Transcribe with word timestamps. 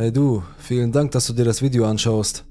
Hey 0.00 0.10
du, 0.10 0.42
vielen 0.56 0.92
Dank, 0.92 1.10
dass 1.10 1.26
du 1.26 1.34
dir 1.34 1.44
das 1.44 1.60
Video 1.60 1.84
anschaust. 1.84 2.46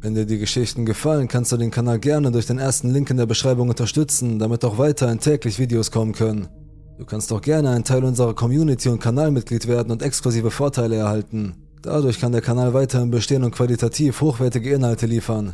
Wenn 0.00 0.14
dir 0.14 0.24
die 0.24 0.38
Geschichten 0.38 0.86
gefallen, 0.86 1.28
kannst 1.28 1.52
du 1.52 1.58
den 1.58 1.70
Kanal 1.70 1.98
gerne 1.98 2.32
durch 2.32 2.46
den 2.46 2.58
ersten 2.58 2.88
Link 2.88 3.10
in 3.10 3.18
der 3.18 3.26
Beschreibung 3.26 3.68
unterstützen, 3.68 4.38
damit 4.38 4.64
auch 4.64 4.78
weiterhin 4.78 5.20
täglich 5.20 5.58
Videos 5.58 5.90
kommen 5.90 6.14
können. 6.14 6.48
Du 6.96 7.04
kannst 7.04 7.30
auch 7.30 7.42
gerne 7.42 7.72
ein 7.72 7.84
Teil 7.84 8.04
unserer 8.04 8.32
Community 8.32 8.88
und 8.88 9.00
Kanalmitglied 9.00 9.68
werden 9.68 9.92
und 9.92 10.00
exklusive 10.00 10.50
Vorteile 10.50 10.96
erhalten. 10.96 11.56
Dadurch 11.82 12.18
kann 12.18 12.32
der 12.32 12.40
Kanal 12.40 12.72
weiterhin 12.72 13.10
bestehen 13.10 13.44
und 13.44 13.54
qualitativ 13.54 14.22
hochwertige 14.22 14.72
Inhalte 14.72 15.04
liefern. 15.04 15.52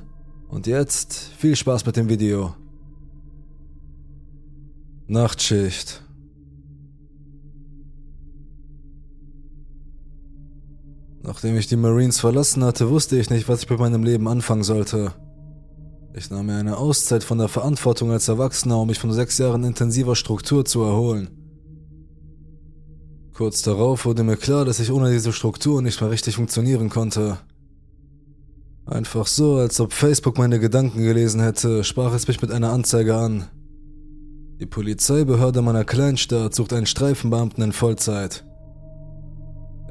Und 0.51 0.69
jetzt 0.69 1.33
viel 1.37 1.57
Spaß 1.57 1.85
mit 1.85 1.97
dem 1.97 2.09
Video. 2.09 2.55
Nachtschicht. 5.09 6.01
Nachdem 11.31 11.57
ich 11.57 11.69
die 11.69 11.77
Marines 11.77 12.19
verlassen 12.19 12.65
hatte, 12.65 12.91
wusste 12.91 13.17
ich 13.17 13.31
nicht, 13.31 13.49
was 13.49 13.63
ich 13.63 13.71
mit 13.71 13.79
meinem 13.79 14.03
Leben 14.03 14.27
anfangen 14.27 14.65
sollte. 14.65 15.13
Ich 16.13 16.29
nahm 16.29 16.47
mir 16.47 16.57
eine 16.57 16.77
Auszeit 16.77 17.23
von 17.23 17.39
der 17.39 17.47
Verantwortung 17.47 18.11
als 18.11 18.27
Erwachsener, 18.27 18.81
um 18.81 18.89
mich 18.89 18.99
von 18.99 19.13
sechs 19.13 19.39
Jahren 19.39 19.63
intensiver 19.63 20.17
Struktur 20.17 20.65
zu 20.65 20.83
erholen. 20.83 21.31
Kurz 23.33 23.63
darauf 23.63 24.07
wurde 24.07 24.25
mir 24.25 24.37
klar, 24.37 24.65
dass 24.65 24.81
ich 24.81 24.91
ohne 24.91 25.13
diese 25.13 25.33
Struktur 25.33 25.83
nicht 25.83 26.01
mehr 26.01 26.11
richtig 26.11 26.35
funktionieren 26.35 26.91
konnte. 26.91 27.39
Einfach 28.87 29.29
so, 29.29 29.55
als 29.55 29.79
ob 29.79 29.93
Facebook 29.93 30.37
meine 30.37 30.59
Gedanken 30.59 31.05
gelesen 31.05 31.41
hätte, 31.41 31.85
sprach 31.85 32.13
es 32.13 32.27
mich 32.27 32.43
mit 32.43 32.51
einer 32.51 32.73
Anzeige 32.73 33.15
an. 33.15 33.45
Die 34.59 34.67
Polizeibehörde 34.67 35.63
meiner 35.63 35.85
Kleinstadt 35.85 36.57
sucht 36.57 36.73
einen 36.73 36.87
Streifenbeamten 36.87 37.63
in 37.63 37.73
Vollzeit. 37.73 38.45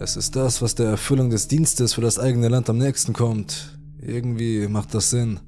Es 0.02 0.16
ist 0.16 0.38
das, 0.38 0.62
was 0.62 0.76
der 0.76 0.88
Erfüllung 0.88 1.30
des 1.30 1.50
Dienstes 1.50 1.94
für 1.94 2.00
das 2.00 2.20
eigene 2.20 2.48
Land 2.48 2.70
am 2.70 2.78
nächsten 2.78 3.12
kommt. 3.12 3.78
Irgendwie 4.02 4.66
macht 4.70 4.94
das 4.94 5.10
Sinn. 5.10 5.42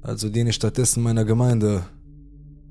Also 0.00 0.30
diene 0.30 0.50
ich 0.50 0.56
stattdessen 0.56 1.02
meiner 1.02 1.26
Gemeinde. 1.26 1.84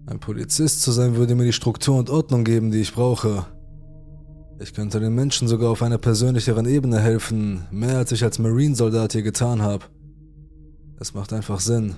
Ein 0.08 0.20
Polizist 0.20 0.82
zu 0.82 0.92
sein 0.92 1.16
würde 1.16 1.36
mir 1.36 1.46
die 1.46 1.54
Struktur 1.54 2.00
und 2.00 2.10
Ordnung 2.10 2.44
geben, 2.44 2.72
die 2.72 2.82
ich 2.82 2.94
brauche. 2.94 3.46
Ich 4.60 4.74
könnte 4.74 5.00
den 5.00 5.14
Menschen 5.14 5.48
sogar 5.48 5.70
auf 5.70 5.84
einer 5.84 6.00
persönlicheren 6.00 6.66
Ebene 6.66 7.00
helfen, 7.00 7.68
mehr 7.70 8.00
als 8.00 8.12
ich 8.12 8.24
als 8.24 8.40
Marine-Soldat 8.40 9.12
hier 9.12 9.22
getan 9.22 9.62
habe. 9.62 9.86
Es 11.00 11.14
macht 11.14 11.32
einfach 11.32 11.60
Sinn. 11.60 11.94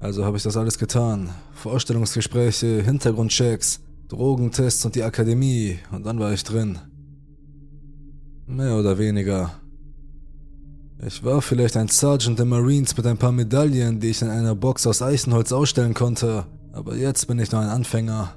Also 0.00 0.24
habe 0.24 0.38
ich 0.38 0.42
das 0.42 0.56
alles 0.56 0.78
getan. 0.78 1.28
Vorstellungsgespräche, 1.52 2.82
Hintergrundchecks, 2.82 3.80
Drogentests 4.08 4.82
und 4.86 4.94
die 4.94 5.02
Akademie 5.02 5.78
und 5.90 6.06
dann 6.06 6.18
war 6.18 6.32
ich 6.32 6.42
drin. 6.42 6.78
Mehr 8.46 8.76
oder 8.76 8.98
weniger. 8.98 9.52
Ich 11.04 11.24
war 11.24 11.42
vielleicht 11.42 11.76
ein 11.76 11.88
Sergeant 11.88 12.38
der 12.38 12.46
Marines 12.46 12.96
mit 12.96 13.06
ein 13.06 13.18
paar 13.18 13.32
Medaillen, 13.32 14.00
die 14.00 14.10
ich 14.10 14.22
in 14.22 14.28
einer 14.28 14.54
Box 14.54 14.86
aus 14.86 15.02
Eichenholz 15.02 15.52
ausstellen 15.52 15.94
konnte, 15.94 16.46
aber 16.72 16.96
jetzt 16.96 17.26
bin 17.26 17.38
ich 17.38 17.50
nur 17.50 17.60
ein 17.60 17.68
Anfänger. 17.68 18.36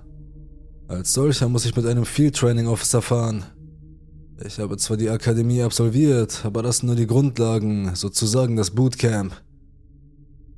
Als 0.88 1.14
solcher 1.14 1.50
muss 1.50 1.66
ich 1.66 1.76
mit 1.76 1.86
einem 1.86 2.06
Field 2.06 2.36
Training 2.36 2.68
Officer 2.68 3.02
fahren. 3.02 3.44
Ich 4.46 4.60
habe 4.60 4.78
zwar 4.78 4.98
die 4.98 5.10
Akademie 5.10 5.62
absolviert, 5.64 6.42
aber 6.44 6.62
das 6.62 6.78
sind 6.78 6.88
nur 6.88 6.96
die 6.96 7.08
Grundlagen, 7.08 7.96
sozusagen 7.96 8.56
das 8.56 8.72
Bootcamp. 8.72 9.34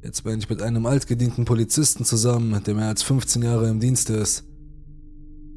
Jetzt 0.01 0.23
bin 0.23 0.39
ich 0.39 0.49
mit 0.49 0.61
einem 0.61 0.85
altgedienten 0.85 1.45
Polizisten 1.45 2.05
zusammen, 2.05 2.61
der 2.63 2.73
mehr 2.73 2.87
als 2.87 3.03
15 3.03 3.41
Jahre 3.43 3.69
im 3.69 3.79
Dienst 3.79 4.09
ist. 4.09 4.45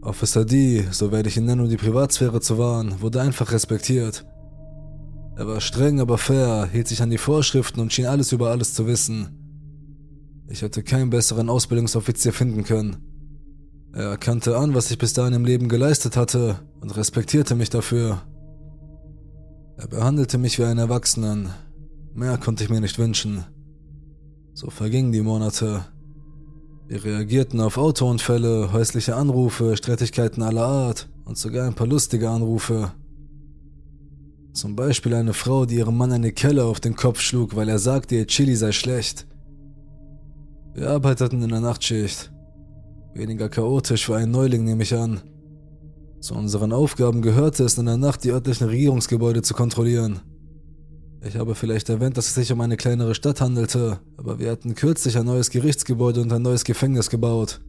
Officer 0.03 0.45
D, 0.45 0.87
so 0.91 1.13
werde 1.13 1.29
ich 1.29 1.37
ihn 1.37 1.45
nennen, 1.45 1.61
um 1.61 1.69
die 1.69 1.77
Privatsphäre 1.77 2.41
zu 2.41 2.57
wahren, 2.57 3.01
wurde 3.01 3.21
einfach 3.21 3.53
respektiert. 3.53 4.25
Er 5.37 5.47
war 5.47 5.61
streng, 5.61 6.01
aber 6.01 6.19
fair, 6.19 6.69
hielt 6.73 6.89
sich 6.89 7.03
an 7.03 7.11
die 7.11 7.19
Vorschriften 7.19 7.81
und 7.81 7.93
schien 7.93 8.07
alles 8.07 8.33
über 8.33 8.51
alles 8.51 8.75
zu 8.75 8.87
wissen. 8.87 9.29
Ich 10.49 10.63
hätte 10.63 10.83
keinen 10.83 11.11
besseren 11.11 11.49
Ausbildungsoffizier 11.49 12.33
finden 12.33 12.65
können. 12.65 12.97
Er 13.93 14.11
erkannte 14.11 14.57
an, 14.57 14.75
was 14.75 14.91
ich 14.91 14.99
bis 14.99 15.13
dahin 15.13 15.35
im 15.35 15.45
Leben 15.45 15.69
geleistet 15.69 16.17
hatte 16.17 16.61
und 16.81 16.97
respektierte 16.97 17.55
mich 17.55 17.71
dafür. 17.71 18.23
Er 19.77 19.89
behandelte 19.89 20.39
mich 20.39 20.59
wie 20.59 20.65
einen 20.65 20.79
Erwachsenen. 20.79 21.51
Mehr 22.15 22.39
konnte 22.39 22.65
ich 22.65 22.71
mir 22.71 22.81
nicht 22.81 22.99
wünschen. 22.99 23.45
So 24.53 24.71
vergingen 24.71 25.13
die 25.13 25.23
Monate. 25.23 25.85
Wir 26.91 27.05
reagierten 27.05 27.61
auf 27.61 27.79
Autounfälle, 27.79 28.73
häusliche 28.73 29.15
Anrufe, 29.15 29.77
Streitigkeiten 29.77 30.43
aller 30.43 30.67
Art 30.67 31.09
und 31.25 31.39
sogar 31.39 31.69
ein 31.69 31.75
paar 31.75 31.87
lustige 31.87 32.29
Anrufe. 32.29 32.91
Zum 34.55 34.75
Beispiel 34.75 35.15
eine 35.15 35.33
Frau, 35.33 35.67
die 35.67 35.77
ihrem 35.77 35.97
Mann 35.97 36.11
eine 36.11 36.33
Kelle 36.33 36.65
auf 36.65 36.81
den 36.81 36.97
Kopf 36.97 37.21
schlug, 37.21 37.55
weil 37.55 37.69
er 37.69 37.79
sagte, 37.79 38.17
ihr 38.17 38.27
Chili 38.27 38.57
sei 38.57 38.73
schlecht. 38.73 39.29
Wir 40.75 40.91
arbeiteten 40.91 41.41
in 41.45 41.51
der 41.51 41.61
Nachtschicht. 41.61 42.33
Weniger 43.15 43.49
chaotisch 43.49 44.07
für 44.07 44.17
einen 44.17 44.33
Neuling, 44.33 44.65
nehme 44.65 44.83
ich 44.83 44.93
an. 44.93 45.21
Zu 46.19 46.35
unseren 46.35 46.73
Aufgaben 46.73 47.23
gehörte 47.23 47.63
es 47.63 47.79
in 47.79 47.87
der 47.87 47.99
Nacht, 47.99 48.25
die 48.25 48.33
örtlichen 48.33 48.67
Regierungsgebäude 48.67 49.43
zu 49.43 49.55
kontrollieren. 49.55 50.23
Ich 51.23 51.37
habe 51.37 51.55
vielleicht 51.55 51.91
erwähnt, 51.91 52.17
dass 52.17 52.29
es 52.29 52.35
sich 52.35 52.51
um 52.51 52.63
eine 52.63 52.79
kleinere 52.79 53.15
Stadt 53.15 53.43
handelte, 53.43 54.01
aber 54.17 54.39
wir 54.39 54.51
hatten 54.51 54.75
kürzlich 54.75 55.19
ein 55.19 55.27
neues 55.27 55.51
Gerichtsgebäude 55.51 56.23
und 56.23 56.33
ein 56.33 56.41
neues 56.41 56.65
Gefängnis 56.65 57.11
gebaut. 57.11 57.61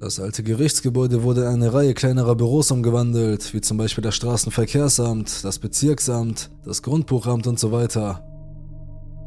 Das 0.00 0.18
alte 0.18 0.42
Gerichtsgebäude 0.42 1.22
wurde 1.22 1.42
in 1.42 1.48
eine 1.48 1.72
Reihe 1.72 1.94
kleinerer 1.94 2.34
Büros 2.34 2.72
umgewandelt, 2.72 3.54
wie 3.54 3.60
zum 3.60 3.76
Beispiel 3.76 4.02
das 4.02 4.16
Straßenverkehrsamt, 4.16 5.44
das 5.44 5.60
Bezirksamt, 5.60 6.50
das 6.64 6.82
Grundbuchamt 6.82 7.46
und 7.46 7.60
so 7.60 7.70
weiter. 7.70 8.24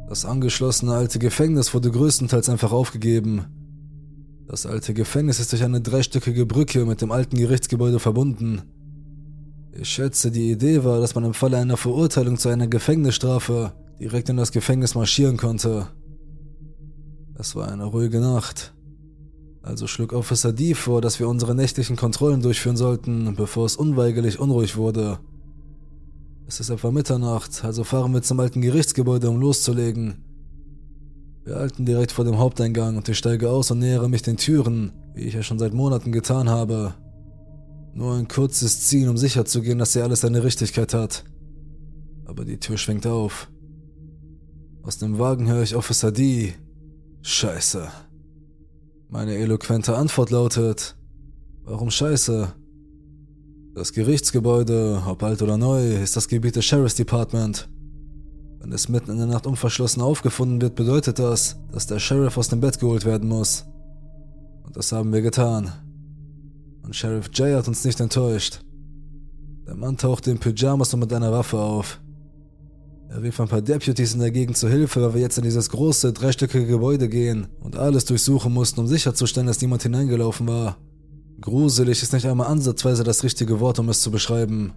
Das 0.10 0.26
angeschlossene 0.26 0.94
alte 0.94 1.18
Gefängnis 1.18 1.74
wurde 1.74 1.92
größtenteils 1.92 2.50
einfach 2.50 2.74
aufgegeben. 2.74 3.46
Das 4.48 4.66
alte 4.66 4.94
Gefängnis 4.94 5.40
ist 5.40 5.54
durch 5.54 5.64
eine 5.64 5.80
dreistöckige 5.80 6.46
Brücke 6.46 6.86
mit 6.86 7.02
dem 7.02 7.12
alten 7.12 7.38
Gerichtsgebäude 7.38 8.00
verbunden. 8.00 8.64
Ich 9.76 9.90
schätze, 9.90 10.30
die 10.30 10.52
Idee 10.52 10.84
war, 10.84 11.00
dass 11.00 11.16
man 11.16 11.24
im 11.26 11.34
Falle 11.34 11.58
einer 11.58 11.78
Verurteilung 11.78 12.38
zu 12.38 12.50
einer 12.50 12.68
Gefängnisstrafe 12.68 13.74
direkt 14.00 14.30
in 14.30 14.38
das 14.38 14.52
Gefängnis 14.52 14.94
marschieren 14.94 15.38
konnte. 15.38 15.88
Es 17.36 17.56
war 17.56 17.72
eine 17.72 17.86
ruhige 17.86 18.20
Nacht. 18.20 18.74
Also 19.64 19.88
schlug 19.88 20.14
Officer 20.14 20.54
D 20.54 20.76
vor, 20.76 21.02
dass 21.02 21.20
wir 21.20 21.28
unsere 21.28 21.56
nächtlichen 21.56 21.96
Kontrollen 21.96 22.42
durchführen 22.42 22.78
sollten, 22.78 23.34
bevor 23.36 23.66
es 23.66 23.76
unweigerlich 23.76 24.40
unruhig 24.40 24.78
wurde. 24.78 25.20
Es 26.48 26.60
ist 26.60 26.70
etwa 26.70 26.92
Mitternacht, 26.92 27.64
also 27.64 27.84
fahren 27.84 28.14
wir 28.14 28.22
zum 28.22 28.40
alten 28.40 28.62
Gerichtsgebäude, 28.62 29.30
um 29.30 29.40
loszulegen. 29.40 30.24
Wir 31.46 31.56
halten 31.56 31.86
direkt 31.86 32.12
vor 32.12 32.26
dem 32.26 32.38
Haupteingang 32.38 32.96
und 32.98 33.10
ich 33.10 33.18
steige 33.18 33.50
aus 33.50 33.72
und 33.72 33.80
nähere 33.80 34.08
mich 34.08 34.22
den 34.22 34.38
Türen, 34.38 34.92
wie 35.16 35.24
ich 35.24 35.34
ja 35.34 35.42
schon 35.42 35.60
seit 35.60 35.74
Monaten 35.74 36.12
getan 36.12 36.50
habe. 36.50 36.94
Nur 37.94 38.16
ein 38.16 38.28
kurzes 38.28 38.82
Ziehen, 38.88 39.08
um 39.08 39.18
sicherzugehen, 39.18 39.78
dass 39.78 39.94
hier 39.94 40.04
alles 40.04 40.22
seine 40.22 40.44
Richtigkeit 40.44 40.94
hat. 40.94 41.24
Aber 42.26 42.44
die 42.44 42.58
Tür 42.58 42.78
schwingt 42.78 43.06
auf. 43.06 43.50
Aus 44.82 44.98
dem 44.98 45.20
Wagen 45.20 45.48
höre 45.48 45.62
ich 45.62 45.76
Officer 45.76 46.12
D. 46.12 46.54
Scheiße. 47.22 47.88
Meine 49.10 49.36
eloquente 49.36 49.96
Antwort 49.96 50.32
lautet, 50.32 50.98
warum 51.64 51.92
Scheiße? 51.92 52.54
Das 53.76 53.94
Gerichtsgebäude, 53.94 55.04
ob 55.08 55.24
alt 55.24 55.42
oder 55.42 55.58
neu, 55.58 55.96
ist 55.96 56.16
das 56.16 56.28
Gebiet 56.28 56.56
des 56.56 56.66
Sheriff's 56.66 56.96
Department. 56.96 57.70
Wenn 58.60 58.72
es 58.72 58.90
mitten 58.90 59.12
in 59.12 59.18
der 59.18 59.28
Nacht 59.28 59.46
unverschlossen 59.46 60.02
aufgefunden 60.02 60.62
wird, 60.62 60.76
bedeutet 60.76 61.20
das, 61.20 61.58
dass 61.72 61.86
der 61.86 62.00
Sheriff 62.00 62.38
aus 62.38 62.50
dem 62.50 62.60
Bett 62.60 62.80
geholt 62.80 63.06
werden 63.06 63.30
muss. 63.30 63.66
Und 64.64 64.76
das 64.76 64.92
haben 64.92 65.14
wir 65.14 65.22
getan. 65.22 65.72
Und 66.84 66.96
Sheriff 66.96 67.30
Jay 67.34 67.54
hat 67.54 67.68
uns 67.68 67.86
nicht 67.86 68.00
enttäuscht. 68.00 68.60
Der 69.66 69.76
Mann 69.76 69.98
tauchte 69.98 70.30
in 70.30 70.38
Pyjamas 70.38 70.94
und 70.94 71.00
mit 71.00 71.14
einer 71.14 71.32
Waffe 71.32 71.58
auf. 71.58 72.02
Er 73.10 73.22
rief 73.22 73.40
ein 73.40 73.48
paar 73.48 73.62
Deputies 73.62 74.14
in 74.14 74.20
der 74.20 74.32
Gegend 74.32 74.58
zu 74.58 74.68
Hilfe, 74.68 75.02
weil 75.02 75.14
wir 75.14 75.22
jetzt 75.22 75.38
in 75.38 75.44
dieses 75.44 75.70
große, 75.70 76.12
dreistöckige 76.12 76.66
Gebäude 76.66 77.08
gehen 77.08 77.48
und 77.62 77.78
alles 77.78 78.06
durchsuchen 78.06 78.52
mussten, 78.52 78.82
um 78.82 78.88
sicherzustellen, 78.88 79.48
dass 79.48 79.62
niemand 79.62 79.84
hineingelaufen 79.84 80.48
war. 80.48 80.78
Gruselig 81.40 82.02
ist 82.02 82.12
nicht 82.12 82.26
einmal 82.26 82.48
ansatzweise 82.48 83.04
das 83.04 83.24
richtige 83.24 83.60
Wort, 83.60 83.80
um 83.80 83.88
es 83.90 84.02
zu 84.02 84.12
beschreiben. 84.12 84.74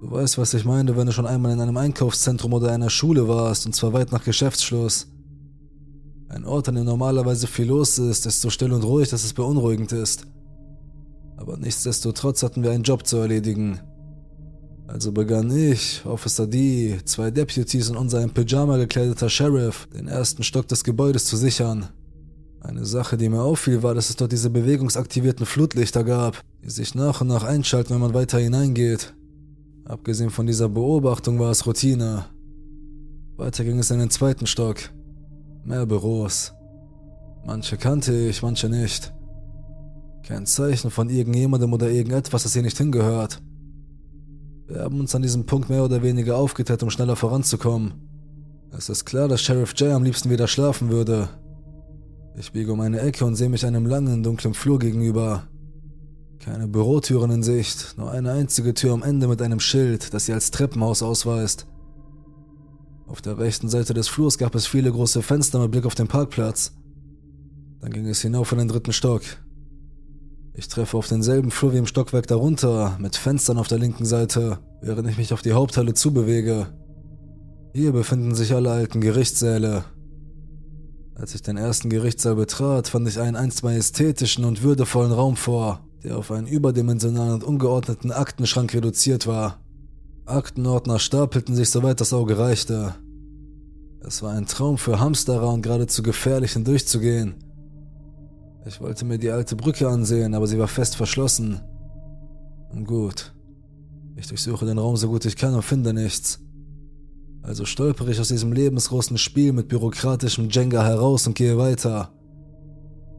Du 0.00 0.10
weißt, 0.10 0.38
was 0.38 0.54
ich 0.54 0.64
meine, 0.64 0.96
wenn 0.96 1.06
du 1.06 1.12
schon 1.12 1.26
einmal 1.26 1.52
in 1.52 1.60
einem 1.60 1.76
Einkaufszentrum 1.76 2.52
oder 2.52 2.70
einer 2.70 2.90
Schule 2.90 3.26
warst, 3.26 3.66
und 3.66 3.74
zwar 3.74 3.92
weit 3.92 4.12
nach 4.12 4.22
Geschäftsschluss. 4.22 5.08
Ein 6.28 6.44
Ort, 6.44 6.68
an 6.68 6.74
dem 6.74 6.84
normalerweise 6.84 7.46
viel 7.46 7.66
los 7.66 7.98
ist, 7.98 8.26
ist 8.26 8.42
so 8.42 8.50
still 8.50 8.72
und 8.72 8.84
ruhig, 8.84 9.08
dass 9.08 9.24
es 9.24 9.32
beunruhigend 9.32 9.92
ist 9.92 10.26
aber 11.36 11.56
nichtsdestotrotz 11.56 12.42
hatten 12.42 12.62
wir 12.62 12.70
einen 12.70 12.82
Job 12.82 13.06
zu 13.06 13.18
erledigen. 13.18 13.80
Also 14.86 15.10
begann 15.12 15.50
ich, 15.50 16.04
Officer 16.06 16.46
D, 16.46 16.98
zwei 17.04 17.30
Deputies 17.30 17.90
und 17.90 17.96
unser 17.96 18.22
in 18.22 18.30
Pyjama 18.30 18.76
gekleideter 18.76 19.28
Sheriff, 19.28 19.88
den 19.92 20.06
ersten 20.06 20.42
Stock 20.44 20.68
des 20.68 20.84
Gebäudes 20.84 21.24
zu 21.24 21.36
sichern. 21.36 21.88
Eine 22.60 22.84
Sache, 22.84 23.16
die 23.16 23.28
mir 23.28 23.42
auffiel, 23.42 23.82
war, 23.82 23.94
dass 23.94 24.10
es 24.10 24.16
dort 24.16 24.32
diese 24.32 24.50
bewegungsaktivierten 24.50 25.46
Flutlichter 25.46 26.04
gab, 26.04 26.42
die 26.64 26.70
sich 26.70 26.94
nach 26.94 27.20
und 27.20 27.28
nach 27.28 27.44
einschalten, 27.44 27.94
wenn 27.94 28.00
man 28.00 28.14
weiter 28.14 28.38
hineingeht. 28.38 29.14
Abgesehen 29.84 30.30
von 30.30 30.46
dieser 30.46 30.68
Beobachtung 30.68 31.38
war 31.38 31.50
es 31.50 31.66
Routine. 31.66 32.26
Weiter 33.36 33.64
ging 33.64 33.78
es 33.78 33.90
in 33.90 33.98
den 33.98 34.10
zweiten 34.10 34.46
Stock. 34.46 34.78
Mehr 35.64 35.86
Büros. 35.86 36.54
Manche 37.44 37.76
kannte 37.76 38.12
ich, 38.12 38.42
manche 38.42 38.68
nicht. 38.68 39.12
Kein 40.26 40.44
Zeichen 40.44 40.90
von 40.90 41.08
irgendjemandem 41.08 41.72
oder 41.72 41.88
irgendetwas, 41.88 42.42
das 42.42 42.52
hier 42.52 42.62
nicht 42.62 42.76
hingehört. 42.76 43.40
Wir 44.66 44.80
haben 44.80 44.98
uns 44.98 45.14
an 45.14 45.22
diesem 45.22 45.46
Punkt 45.46 45.70
mehr 45.70 45.84
oder 45.84 46.02
weniger 46.02 46.36
aufgeteilt, 46.36 46.82
um 46.82 46.90
schneller 46.90 47.14
voranzukommen. 47.14 47.94
Es 48.76 48.88
ist 48.88 49.04
klar, 49.04 49.28
dass 49.28 49.40
Sheriff 49.40 49.72
Jay 49.76 49.92
am 49.92 50.02
liebsten 50.02 50.28
wieder 50.28 50.48
schlafen 50.48 50.88
würde. 50.88 51.28
Ich 52.36 52.50
biege 52.50 52.72
um 52.72 52.80
eine 52.80 53.00
Ecke 53.00 53.24
und 53.24 53.36
sehe 53.36 53.48
mich 53.48 53.64
einem 53.64 53.86
langen, 53.86 54.24
dunklen 54.24 54.52
Flur 54.52 54.80
gegenüber. 54.80 55.44
Keine 56.40 56.66
Bürotüren 56.66 57.30
in 57.30 57.42
Sicht, 57.44 57.94
nur 57.96 58.10
eine 58.10 58.32
einzige 58.32 58.74
Tür 58.74 58.94
am 58.94 59.04
Ende 59.04 59.28
mit 59.28 59.40
einem 59.40 59.60
Schild, 59.60 60.12
das 60.12 60.26
sie 60.26 60.32
als 60.32 60.50
Treppenhaus 60.50 61.04
ausweist. 61.04 61.68
Auf 63.06 63.22
der 63.22 63.38
rechten 63.38 63.68
Seite 63.68 63.94
des 63.94 64.08
Flurs 64.08 64.38
gab 64.38 64.56
es 64.56 64.66
viele 64.66 64.90
große 64.90 65.22
Fenster 65.22 65.60
mit 65.60 65.70
Blick 65.70 65.86
auf 65.86 65.94
den 65.94 66.08
Parkplatz. 66.08 66.72
Dann 67.80 67.92
ging 67.92 68.08
es 68.08 68.22
hinauf 68.22 68.50
in 68.50 68.58
den 68.58 68.68
dritten 68.68 68.92
Stock. 68.92 69.22
Ich 70.58 70.68
treffe 70.68 70.96
auf 70.96 71.06
denselben 71.06 71.50
Flur 71.50 71.74
wie 71.74 71.76
im 71.76 71.86
Stockwerk 71.86 72.26
darunter, 72.28 72.96
mit 72.98 73.14
Fenstern 73.14 73.58
auf 73.58 73.68
der 73.68 73.78
linken 73.78 74.06
Seite, 74.06 74.58
während 74.80 75.06
ich 75.06 75.18
mich 75.18 75.34
auf 75.34 75.42
die 75.42 75.52
Haupthalle 75.52 75.92
zubewege. 75.92 76.68
Hier 77.74 77.92
befinden 77.92 78.34
sich 78.34 78.54
alle 78.54 78.70
alten 78.70 79.02
Gerichtssäle. 79.02 79.84
Als 81.14 81.34
ich 81.34 81.42
den 81.42 81.58
ersten 81.58 81.90
Gerichtssaal 81.90 82.36
betrat, 82.36 82.88
fand 82.88 83.06
ich 83.06 83.20
einen 83.20 83.36
einst 83.36 83.64
majestätischen 83.64 84.46
und 84.46 84.62
würdevollen 84.62 85.12
Raum 85.12 85.36
vor, 85.36 85.86
der 86.02 86.16
auf 86.16 86.30
einen 86.30 86.46
überdimensionalen 86.46 87.34
und 87.34 87.44
ungeordneten 87.44 88.10
Aktenschrank 88.10 88.72
reduziert 88.72 89.26
war. 89.26 89.60
Aktenordner 90.24 90.98
stapelten 90.98 91.54
sich 91.54 91.68
soweit 91.68 92.00
das 92.00 92.14
Auge 92.14 92.38
reichte. 92.38 92.94
Es 94.00 94.22
war 94.22 94.32
ein 94.32 94.46
Traum 94.46 94.78
für 94.78 95.00
Hamsterer 95.00 95.52
und 95.52 95.60
geradezu 95.60 96.02
gefährlich 96.02 96.54
hindurchzugehen. 96.54 97.34
Ich 98.66 98.80
wollte 98.80 99.04
mir 99.04 99.18
die 99.18 99.30
alte 99.30 99.54
Brücke 99.54 99.88
ansehen, 99.88 100.34
aber 100.34 100.48
sie 100.48 100.58
war 100.58 100.66
fest 100.66 100.96
verschlossen. 100.96 101.60
Gut. 102.84 103.32
Ich 104.16 104.26
durchsuche 104.26 104.66
den 104.66 104.78
Raum 104.78 104.96
so 104.96 105.08
gut 105.08 105.24
ich 105.24 105.36
kann 105.36 105.54
und 105.54 105.62
finde 105.62 105.92
nichts. 105.92 106.40
Also 107.42 107.64
stolpere 107.64 108.10
ich 108.10 108.18
aus 108.18 108.28
diesem 108.28 108.52
lebensgroßen 108.52 109.18
Spiel 109.18 109.52
mit 109.52 109.68
bürokratischem 109.68 110.48
Jenga 110.50 110.82
heraus 110.82 111.28
und 111.28 111.36
gehe 111.36 111.56
weiter. 111.56 112.10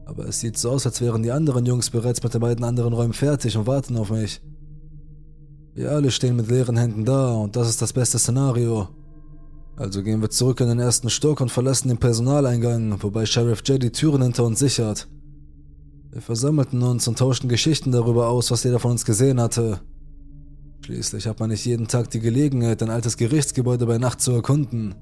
Aber 0.04 0.26
es 0.26 0.40
sieht 0.40 0.58
so 0.58 0.70
aus, 0.70 0.84
als 0.84 1.00
wären 1.00 1.22
die 1.22 1.32
anderen 1.32 1.64
Jungs 1.64 1.88
bereits 1.88 2.22
mit 2.22 2.34
den 2.34 2.42
beiden 2.42 2.64
anderen 2.64 2.92
Räumen 2.92 3.14
fertig 3.14 3.56
und 3.56 3.66
warten 3.66 3.96
auf 3.96 4.10
mich. 4.10 4.42
Wir 5.74 5.92
alle 5.92 6.10
stehen 6.10 6.36
mit 6.36 6.50
leeren 6.50 6.76
Händen 6.76 7.06
da 7.06 7.32
und 7.32 7.56
das 7.56 7.70
ist 7.70 7.80
das 7.80 7.94
beste 7.94 8.18
Szenario. 8.18 8.88
Also 9.76 10.02
gehen 10.02 10.20
wir 10.20 10.28
zurück 10.28 10.60
in 10.60 10.68
den 10.68 10.80
ersten 10.80 11.08
Stock 11.08 11.40
und 11.40 11.50
verlassen 11.50 11.88
den 11.88 11.98
Personaleingang, 11.98 13.02
wobei 13.02 13.24
Sheriff 13.24 13.62
J 13.64 13.82
die 13.82 13.92
Türen 13.92 14.22
hinter 14.22 14.44
uns 14.44 14.58
sichert. 14.58 15.08
Wir 16.10 16.22
versammelten 16.22 16.82
uns 16.82 17.06
und 17.06 17.18
tauschten 17.18 17.48
Geschichten 17.48 17.92
darüber 17.92 18.28
aus, 18.28 18.50
was 18.50 18.64
jeder 18.64 18.78
von 18.78 18.92
uns 18.92 19.04
gesehen 19.04 19.40
hatte. 19.40 19.80
Schließlich 20.84 21.26
hat 21.26 21.38
man 21.38 21.50
nicht 21.50 21.66
jeden 21.66 21.86
Tag 21.86 22.10
die 22.10 22.20
Gelegenheit, 22.20 22.82
ein 22.82 22.90
altes 22.90 23.18
Gerichtsgebäude 23.18 23.84
bei 23.84 23.98
Nacht 23.98 24.22
zu 24.22 24.32
erkunden. 24.32 24.94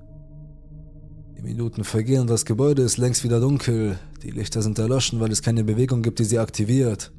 Die 1.39 1.43
Minuten 1.43 1.85
vergehen 1.85 2.23
und 2.23 2.31
das 2.31 2.45
Gebäude 2.45 2.83
ist 2.83 2.97
längst 2.97 3.23
wieder 3.23 3.39
dunkel. 3.39 3.99
Die 4.23 4.31
Lichter 4.31 4.63
sind 4.63 4.79
erloschen, 4.79 5.21
weil 5.21 5.31
es 5.31 5.43
keine 5.43 5.63
Bewegung 5.63 6.03
gibt, 6.03 6.19
die 6.19 6.25
sie 6.25 6.41
aktiviert. 6.41 7.13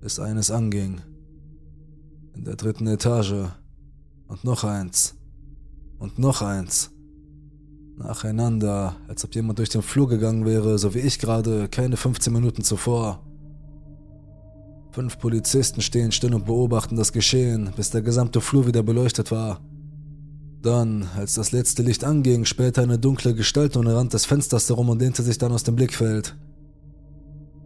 Bis 0.00 0.18
eines 0.18 0.50
anging. 0.50 1.00
In 2.34 2.44
der 2.44 2.56
dritten 2.56 2.86
Etage. 2.86 3.50
Und 4.26 4.44
noch 4.44 4.64
eins. 4.64 5.14
Und 5.98 6.18
noch 6.18 6.42
eins. 6.42 6.90
Nacheinander, 7.98 8.96
als 9.08 9.24
ob 9.24 9.34
jemand 9.34 9.58
durch 9.58 9.68
den 9.68 9.82
Flur 9.82 10.08
gegangen 10.08 10.44
wäre, 10.44 10.78
so 10.78 10.94
wie 10.94 11.00
ich 11.00 11.18
gerade, 11.18 11.68
keine 11.68 11.96
15 11.96 12.32
Minuten 12.32 12.62
zuvor. 12.62 13.20
Fünf 14.92 15.18
Polizisten 15.18 15.80
stehen 15.80 16.12
still 16.12 16.34
und 16.34 16.46
beobachten 16.46 16.96
das 16.96 17.12
Geschehen, 17.12 17.72
bis 17.76 17.90
der 17.90 18.02
gesamte 18.02 18.40
Flur 18.40 18.66
wieder 18.66 18.82
beleuchtet 18.82 19.30
war. 19.30 19.60
Dann, 20.62 21.08
als 21.16 21.34
das 21.34 21.52
letzte 21.52 21.82
Licht 21.82 22.04
anging, 22.04 22.44
spähte 22.44 22.82
eine 22.82 22.98
dunkle 22.98 23.34
Gestalt 23.34 23.76
um 23.76 23.84
den 23.84 23.94
Rand 23.94 24.12
des 24.12 24.26
Fensters 24.26 24.68
herum 24.68 24.88
und 24.88 25.00
dehnte 25.00 25.22
sich 25.22 25.38
dann 25.38 25.52
aus 25.52 25.64
dem 25.64 25.76
Blickfeld. 25.76 26.36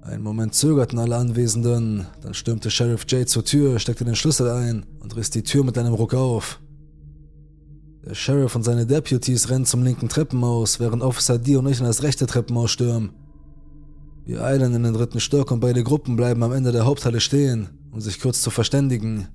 Einen 0.03 0.23
Moment 0.23 0.55
zögerten 0.55 0.99
alle 0.99 1.17
Anwesenden, 1.17 2.07
dann 2.23 2.35
stürmte 2.35 2.71
Sheriff 2.71 3.05
Jay 3.07 3.25
zur 3.25 3.45
Tür, 3.45 3.79
steckte 3.79 4.05
den 4.05 4.17
Schlüssel 4.17 4.51
ein 4.51 4.85
und 5.01 5.15
riss 5.15 5.31
die 5.31 5.43
Tür 5.43 5.63
mit 5.63 5.79
einem 5.79 5.95
Ruck 5.95 6.15
auf. 6.15 6.61
Der 8.05 8.15
Sheriff 8.15 8.57
und 8.57 8.65
seine 8.65 8.85
Deputies 8.85 9.49
rennen 9.49 9.65
zum 9.65 9.85
linken 9.85 10.09
Treppenhaus, 10.09 10.81
während 10.81 11.03
Officer 11.03 11.39
D 11.39 11.57
und 11.57 11.69
ich 11.69 11.79
in 11.79 11.87
das 11.87 12.03
rechte 12.03 12.27
Treppenhaus 12.27 12.73
stürmen. 12.73 13.11
Wir 14.25 14.43
eilen 14.43 14.75
in 14.75 14.83
den 14.83 14.93
dritten 14.93 15.21
Stock 15.21 15.53
und 15.53 15.61
beide 15.61 15.85
Gruppen 15.85 16.17
bleiben 16.17 16.43
am 16.43 16.53
Ende 16.53 16.73
der 16.73 16.85
Haupthalle 16.85 17.21
stehen, 17.21 17.69
um 17.93 18.01
sich 18.01 18.21
kurz 18.21 18.43
zu 18.43 18.51
verständigen. 18.51 19.29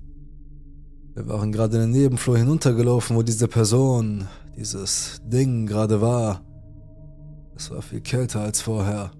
Wir 1.14 1.26
waren 1.28 1.50
gerade 1.50 1.76
in 1.76 1.82
den 1.82 1.90
Nebenflur 1.90 2.36
hinuntergelaufen, 2.36 3.16
wo 3.16 3.22
diese 3.22 3.48
Person, 3.48 4.28
dieses 4.56 5.22
Ding 5.24 5.66
gerade 5.66 6.02
war. 6.02 6.42
Es 7.56 7.70
war 7.70 7.80
viel 7.80 8.02
kälter 8.02 8.40
als 8.42 8.60
vorher. 8.60 9.12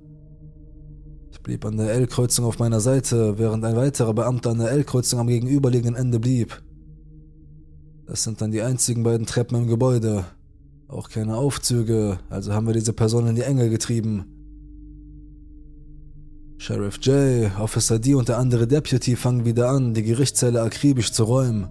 Ich 1.32 1.40
blieb 1.40 1.64
an 1.64 1.78
der 1.78 1.92
L-Kreuzung 1.92 2.44
auf 2.44 2.58
meiner 2.58 2.80
Seite, 2.80 3.38
während 3.38 3.64
ein 3.64 3.76
weiterer 3.76 4.12
Beamter 4.12 4.50
an 4.50 4.58
der 4.58 4.70
L-Kreuzung 4.72 5.20
am 5.20 5.26
gegenüberliegenden 5.26 5.96
Ende 5.96 6.20
blieb. 6.20 6.62
Das 8.08 8.22
sind 8.22 8.40
dann 8.40 8.50
die 8.50 8.62
einzigen 8.62 9.02
beiden 9.02 9.26
Treppen 9.26 9.58
im 9.58 9.66
Gebäude. 9.66 10.24
Auch 10.88 11.10
keine 11.10 11.36
Aufzüge, 11.36 12.18
also 12.30 12.54
haben 12.54 12.66
wir 12.66 12.72
diese 12.72 12.94
Person 12.94 13.26
in 13.26 13.36
die 13.36 13.42
Enge 13.42 13.68
getrieben. 13.68 14.24
Sheriff 16.56 16.98
J, 17.02 17.50
Officer 17.60 17.98
D 17.98 18.14
und 18.14 18.30
der 18.30 18.38
andere 18.38 18.66
Deputy 18.66 19.14
fangen 19.14 19.44
wieder 19.44 19.68
an, 19.68 19.92
die 19.92 20.02
Gerichtszelle 20.02 20.62
akribisch 20.62 21.12
zu 21.12 21.24
räumen. 21.24 21.68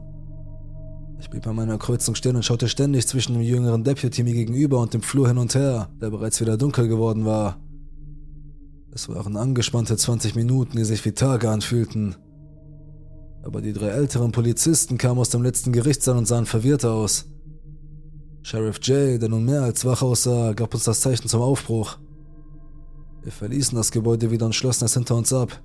Ich 1.20 1.32
blieb 1.32 1.48
an 1.48 1.56
meiner 1.56 1.80
Kreuzung 1.80 2.14
stehen 2.14 2.36
und 2.36 2.46
schaute 2.46 2.70
ständig 2.70 3.08
zwischen 3.08 3.34
dem 3.34 3.42
jüngeren 3.42 3.84
Deputy 3.84 4.22
mir 4.22 4.36
gegenüber 4.36 4.80
und 4.80 4.94
dem 4.94 5.02
Flur 5.02 5.28
hin 5.28 5.40
und 5.40 5.56
her, 5.56 5.90
der 6.00 6.12
bereits 6.12 6.40
wieder 6.40 6.56
dunkel 6.56 6.88
geworden 6.88 7.26
war. 7.26 7.60
Es 8.92 9.10
waren 9.10 9.38
angespannte 9.38 9.98
20 9.98 10.36
Minuten, 10.36 10.78
die 10.78 10.86
sich 10.86 11.04
wie 11.04 11.14
Tage 11.14 11.50
anfühlten. 11.50 12.16
Aber 13.48 13.62
die 13.62 13.72
drei 13.72 13.88
älteren 13.88 14.34
Polizisten 14.34 14.98
kamen 14.98 15.22
aus 15.22 15.30
dem 15.30 15.42
letzten 15.42 15.72
Gerichtssaal 15.72 16.18
und 16.18 16.28
sahen 16.28 16.46
verwirrt 16.46 16.84
aus. 16.84 17.28
Sheriff 18.44 18.80
J, 18.84 19.22
der 19.22 19.30
nun 19.30 19.46
mehr 19.46 19.62
als 19.62 19.86
wach 19.86 20.02
aussah, 20.02 20.52
gab 20.52 20.74
uns 20.74 20.84
das 20.84 21.00
Zeichen 21.00 21.30
zum 21.30 21.42
Aufbruch. 21.42 21.98
Wir 23.24 23.32
verließen 23.32 23.78
das 23.78 23.92
Gebäude 23.92 24.32
wieder 24.32 24.46
und 24.46 24.54
schlossen 24.54 24.84
es 24.84 24.96
hinter 24.96 25.16
uns 25.16 25.32
ab. 25.32 25.62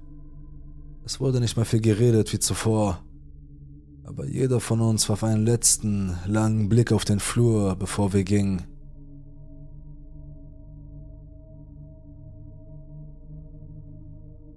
Es 1.05 1.19
wurde 1.19 1.41
nicht 1.41 1.57
mehr 1.57 1.67
viel 1.67 1.81
geredet 1.81 2.33
wie 2.33 2.39
zuvor. 2.39 3.03
Aber 4.05 4.27
jeder 4.27 4.61
von 4.61 4.81
uns 4.81 5.09
warf 5.09 5.25
einen 5.25 5.45
letzten, 5.45 6.17
langen 6.25 6.69
Blick 6.69 6.93
auf 6.93 7.05
den 7.05 7.19
Flur, 7.19 7.75
bevor 7.75 8.13
wir 8.13 8.23
gingen. 8.23 8.63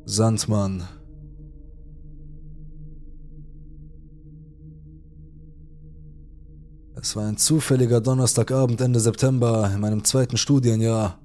Sandmann. 0.06 0.84
Es 7.06 7.16
war 7.16 7.28
ein 7.28 7.38
zufälliger 7.38 8.02
Donnerstagabend 8.02 8.82
Ende 8.82 9.00
September 9.00 9.70
in 9.72 9.80
meinem 9.80 10.04
zweiten 10.04 10.38
Studienjahr. 10.38 11.20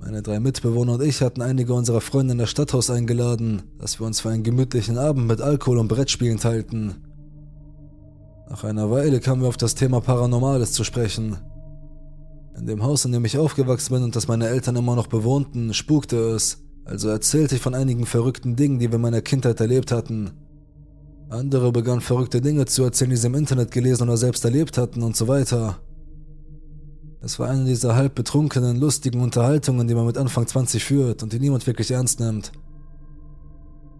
Meine 0.00 0.20
drei 0.20 0.40
Mitbewohner 0.40 0.94
und 0.94 1.02
ich 1.04 1.22
hatten 1.22 1.42
einige 1.42 1.72
unserer 1.74 2.00
Freunde 2.00 2.32
in 2.32 2.38
das 2.38 2.50
Stadthaus 2.50 2.90
eingeladen, 2.90 3.62
dass 3.78 4.00
wir 4.00 4.06
uns 4.08 4.18
für 4.18 4.30
einen 4.30 4.42
gemütlichen 4.42 4.98
Abend 4.98 5.28
mit 5.28 5.40
Alkohol 5.40 5.78
und 5.78 5.86
Brettspielen 5.86 6.38
teilten. 6.38 7.06
Nach 8.50 8.64
einer 8.64 8.90
Weile 8.90 9.20
kamen 9.20 9.42
wir 9.42 9.48
auf 9.48 9.56
das 9.56 9.76
Thema 9.76 10.00
Paranormales 10.00 10.72
zu 10.72 10.82
sprechen. 10.82 11.36
In 12.58 12.66
dem 12.66 12.82
Haus, 12.82 13.04
in 13.04 13.12
dem 13.12 13.24
ich 13.24 13.38
aufgewachsen 13.38 13.94
bin 13.94 14.02
und 14.02 14.16
das 14.16 14.26
meine 14.26 14.48
Eltern 14.48 14.74
immer 14.74 14.96
noch 14.96 15.06
bewohnten, 15.06 15.72
spukte 15.72 16.16
es, 16.30 16.64
also 16.84 17.10
erzählte 17.10 17.54
ich 17.54 17.62
von 17.62 17.76
einigen 17.76 18.06
verrückten 18.06 18.56
Dingen, 18.56 18.80
die 18.80 18.88
wir 18.88 18.96
in 18.96 19.02
meiner 19.02 19.22
Kindheit 19.22 19.60
erlebt 19.60 19.92
hatten. 19.92 20.32
Andere 21.30 21.72
begannen 21.72 22.00
verrückte 22.00 22.40
Dinge 22.40 22.64
zu 22.64 22.84
erzählen, 22.84 23.10
die 23.10 23.16
sie 23.16 23.26
im 23.26 23.34
Internet 23.34 23.70
gelesen 23.70 24.04
oder 24.04 24.16
selbst 24.16 24.44
erlebt 24.44 24.78
hatten 24.78 25.02
und 25.02 25.14
so 25.14 25.28
weiter. 25.28 25.78
Es 27.20 27.38
war 27.38 27.50
eine 27.50 27.64
dieser 27.64 27.96
halb 27.96 28.14
betrunkenen, 28.14 28.78
lustigen 28.78 29.20
Unterhaltungen, 29.20 29.86
die 29.88 29.94
man 29.94 30.06
mit 30.06 30.16
Anfang 30.16 30.46
20 30.46 30.82
führt 30.82 31.22
und 31.22 31.32
die 31.32 31.40
niemand 31.40 31.66
wirklich 31.66 31.90
ernst 31.90 32.20
nimmt. 32.20 32.52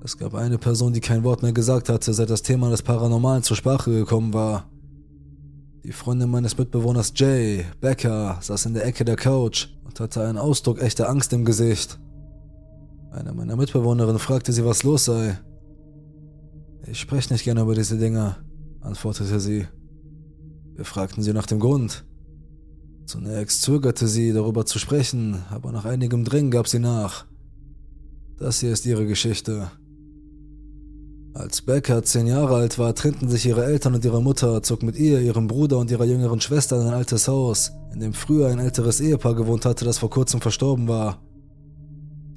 Es 0.02 0.16
gab 0.16 0.34
eine 0.34 0.56
Person, 0.56 0.92
die 0.92 1.00
kein 1.00 1.24
Wort 1.24 1.42
mehr 1.42 1.52
gesagt 1.52 1.88
hatte, 1.88 2.14
seit 2.14 2.30
das 2.30 2.42
Thema 2.42 2.70
des 2.70 2.82
Paranormalen 2.82 3.42
zur 3.42 3.56
Sprache 3.56 3.90
gekommen 3.90 4.32
war. 4.32 4.70
Die 5.84 5.92
Freundin 5.92 6.30
meines 6.30 6.56
Mitbewohners 6.56 7.12
Jay, 7.14 7.64
Becker, 7.80 8.38
saß 8.40 8.66
in 8.66 8.74
der 8.74 8.86
Ecke 8.86 9.04
der 9.04 9.16
Couch 9.16 9.68
und 9.84 9.98
hatte 10.00 10.24
einen 10.24 10.38
Ausdruck 10.38 10.80
echter 10.80 11.08
Angst 11.10 11.32
im 11.32 11.44
Gesicht. 11.44 11.98
Eine 13.10 13.32
meiner 13.32 13.56
Mitbewohnerinnen 13.56 14.18
fragte 14.18 14.52
sie, 14.52 14.64
was 14.64 14.82
los 14.82 15.06
sei. 15.06 15.38
Ich 16.86 17.00
spreche 17.00 17.32
nicht 17.32 17.44
gerne 17.44 17.62
über 17.62 17.74
diese 17.74 17.98
Dinge, 17.98 18.36
antwortete 18.80 19.40
sie. 19.40 19.66
Wir 20.74 20.84
fragten 20.84 21.22
sie 21.22 21.32
nach 21.32 21.46
dem 21.46 21.58
Grund. 21.58 22.04
Zunächst 23.04 23.62
zögerte 23.62 24.06
sie, 24.06 24.32
darüber 24.32 24.66
zu 24.66 24.78
sprechen, 24.78 25.42
aber 25.50 25.72
nach 25.72 25.84
einigem 25.84 26.24
Drängen 26.24 26.50
gab 26.50 26.68
sie 26.68 26.78
nach. 26.78 27.26
Das 28.38 28.60
hier 28.60 28.72
ist 28.72 28.86
ihre 28.86 29.06
Geschichte. 29.06 29.70
Als 31.34 31.62
Becca 31.62 32.02
zehn 32.02 32.26
Jahre 32.26 32.56
alt 32.56 32.78
war, 32.78 32.94
trennten 32.94 33.28
sich 33.28 33.46
ihre 33.46 33.64
Eltern 33.64 33.94
und 33.94 34.04
ihre 34.04 34.22
Mutter, 34.22 34.62
zog 34.62 34.82
mit 34.82 34.96
ihr, 34.96 35.20
ihrem 35.20 35.46
Bruder 35.46 35.78
und 35.78 35.90
ihrer 35.90 36.04
jüngeren 36.04 36.40
Schwester 36.40 36.80
in 36.80 36.88
ein 36.88 36.94
altes 36.94 37.28
Haus, 37.28 37.72
in 37.92 38.00
dem 38.00 38.12
früher 38.12 38.48
ein 38.48 38.58
älteres 38.58 39.00
Ehepaar 39.00 39.34
gewohnt 39.34 39.64
hatte, 39.64 39.84
das 39.84 39.98
vor 39.98 40.10
kurzem 40.10 40.40
verstorben 40.40 40.88
war. 40.88 41.22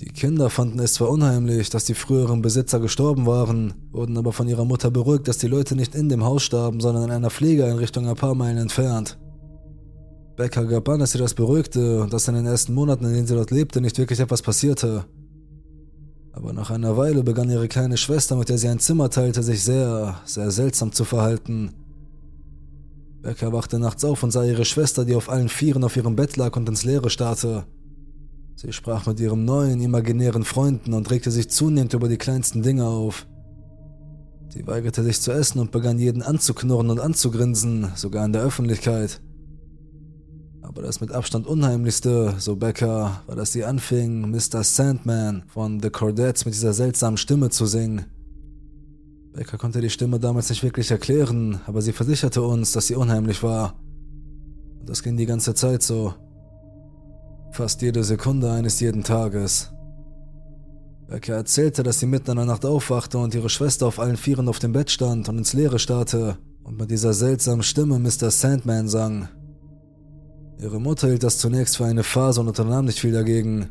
Die 0.01 0.09
Kinder 0.09 0.49
fanden 0.49 0.79
es 0.79 0.95
zwar 0.95 1.11
unheimlich, 1.11 1.69
dass 1.69 1.85
die 1.85 1.93
früheren 1.93 2.41
Besitzer 2.41 2.79
gestorben 2.79 3.27
waren, 3.27 3.75
wurden 3.91 4.17
aber 4.17 4.33
von 4.33 4.47
ihrer 4.47 4.65
Mutter 4.65 4.89
beruhigt, 4.89 5.27
dass 5.27 5.37
die 5.37 5.47
Leute 5.47 5.75
nicht 5.75 5.93
in 5.93 6.09
dem 6.09 6.23
Haus 6.23 6.41
starben, 6.41 6.79
sondern 6.79 7.03
in 7.03 7.11
einer 7.11 7.29
Pflegeeinrichtung 7.29 8.07
ein 8.07 8.15
paar 8.15 8.33
Meilen 8.33 8.57
entfernt. 8.57 9.19
Becca 10.35 10.63
gab 10.63 10.89
an, 10.89 11.01
dass 11.01 11.11
sie 11.11 11.19
das 11.19 11.35
beruhigte 11.35 12.01
und 12.01 12.11
dass 12.11 12.27
in 12.27 12.33
den 12.33 12.47
ersten 12.47 12.73
Monaten, 12.73 13.05
in 13.05 13.13
denen 13.13 13.27
sie 13.27 13.35
dort 13.35 13.51
lebte, 13.51 13.79
nicht 13.79 13.99
wirklich 13.99 14.19
etwas 14.19 14.41
passierte. 14.41 15.05
Aber 16.31 16.51
nach 16.51 16.71
einer 16.71 16.97
Weile 16.97 17.21
begann 17.21 17.51
ihre 17.51 17.67
kleine 17.67 17.97
Schwester, 17.97 18.35
mit 18.35 18.49
der 18.49 18.57
sie 18.57 18.69
ein 18.69 18.79
Zimmer 18.79 19.11
teilte, 19.11 19.43
sich 19.43 19.63
sehr, 19.63 20.19
sehr 20.25 20.49
seltsam 20.49 20.93
zu 20.93 21.05
verhalten. 21.05 21.73
Becca 23.21 23.53
wachte 23.53 23.77
nachts 23.77 24.03
auf 24.03 24.23
und 24.23 24.31
sah 24.31 24.43
ihre 24.45 24.65
Schwester, 24.65 25.05
die 25.05 25.13
auf 25.13 25.29
allen 25.29 25.49
Vieren 25.49 25.83
auf 25.83 25.95
ihrem 25.95 26.15
Bett 26.15 26.37
lag 26.37 26.55
und 26.55 26.67
ins 26.67 26.85
Leere 26.85 27.11
starrte. 27.11 27.65
Sie 28.61 28.73
sprach 28.73 29.07
mit 29.07 29.19
ihrem 29.19 29.43
neuen, 29.43 29.81
imaginären 29.81 30.43
Freunden 30.43 30.93
und 30.93 31.09
regte 31.09 31.31
sich 31.31 31.49
zunehmend 31.49 31.95
über 31.95 32.07
die 32.07 32.17
kleinsten 32.17 32.61
Dinge 32.61 32.85
auf. 32.85 33.25
Sie 34.49 34.67
weigerte 34.67 35.03
sich 35.03 35.19
zu 35.19 35.31
essen 35.31 35.57
und 35.57 35.71
begann 35.71 35.97
jeden 35.97 36.21
anzuknurren 36.21 36.91
und 36.91 36.99
anzugrinsen, 36.99 37.91
sogar 37.95 38.23
in 38.23 38.33
der 38.33 38.43
Öffentlichkeit. 38.43 39.19
Aber 40.61 40.83
das 40.83 41.01
mit 41.01 41.11
Abstand 41.11 41.47
unheimlichste, 41.47 42.35
so 42.37 42.55
Becker, 42.55 43.23
war, 43.25 43.35
dass 43.35 43.51
sie 43.51 43.65
anfing, 43.65 44.29
Mr. 44.29 44.63
Sandman 44.63 45.41
von 45.47 45.81
The 45.81 45.89
Cordettes 45.89 46.45
mit 46.45 46.53
dieser 46.53 46.73
seltsamen 46.73 47.17
Stimme 47.17 47.49
zu 47.49 47.65
singen. 47.65 48.05
Becker 49.33 49.57
konnte 49.57 49.81
die 49.81 49.89
Stimme 49.89 50.19
damals 50.19 50.51
nicht 50.51 50.61
wirklich 50.61 50.91
erklären, 50.91 51.61
aber 51.65 51.81
sie 51.81 51.93
versicherte 51.93 52.43
uns, 52.43 52.73
dass 52.73 52.85
sie 52.85 52.95
unheimlich 52.95 53.41
war. 53.41 53.81
Und 54.79 54.87
das 54.87 55.01
ging 55.01 55.17
die 55.17 55.25
ganze 55.25 55.55
Zeit 55.55 55.81
so. 55.81 56.13
Fast 57.53 57.81
jede 57.81 58.03
Sekunde 58.05 58.49
eines 58.49 58.79
jeden 58.79 59.03
Tages. 59.03 59.71
Becker 61.09 61.35
erzählte, 61.35 61.83
dass 61.83 61.99
sie 61.99 62.05
mitten 62.05 62.31
in 62.31 62.37
der 62.37 62.45
Nacht 62.45 62.65
aufwachte 62.65 63.17
und 63.17 63.35
ihre 63.35 63.49
Schwester 63.49 63.87
auf 63.87 63.99
allen 63.99 64.15
Vieren 64.15 64.47
auf 64.47 64.59
dem 64.59 64.71
Bett 64.71 64.89
stand 64.89 65.27
und 65.27 65.37
ins 65.37 65.51
Leere 65.51 65.77
starrte 65.77 66.37
und 66.63 66.79
mit 66.79 66.89
dieser 66.89 67.11
seltsamen 67.11 67.63
Stimme 67.63 67.99
Mr. 67.99 68.31
Sandman 68.31 68.87
sang. 68.87 69.27
Ihre 70.59 70.79
Mutter 70.79 71.09
hielt 71.09 71.23
das 71.23 71.39
zunächst 71.39 71.75
für 71.75 71.83
eine 71.85 72.03
Phase 72.03 72.39
und 72.39 72.47
unternahm 72.47 72.85
nicht 72.85 73.01
viel 73.01 73.11
dagegen. 73.11 73.67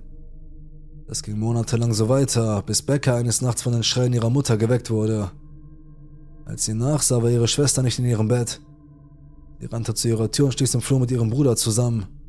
Das 1.08 1.22
ging 1.22 1.38
monatelang 1.38 1.94
so 1.94 2.10
weiter, 2.10 2.62
bis 2.62 2.82
Becca 2.82 3.16
eines 3.16 3.40
Nachts 3.40 3.62
von 3.62 3.72
den 3.72 3.82
Schreien 3.82 4.12
ihrer 4.12 4.28
Mutter 4.28 4.58
geweckt 4.58 4.90
wurde. 4.90 5.30
Als 6.44 6.66
sie 6.66 6.74
nachsah, 6.74 7.22
war 7.22 7.30
ihre 7.30 7.48
Schwester 7.48 7.82
nicht 7.82 7.98
in 7.98 8.04
ihrem 8.04 8.28
Bett. 8.28 8.60
Sie 9.58 9.66
rannte 9.66 9.94
zu 9.94 10.08
ihrer 10.08 10.30
Tür 10.30 10.46
und 10.46 10.52
stieß 10.52 10.74
im 10.74 10.82
Flur 10.82 11.00
mit 11.00 11.10
ihrem 11.10 11.30
Bruder 11.30 11.56
zusammen. 11.56 12.19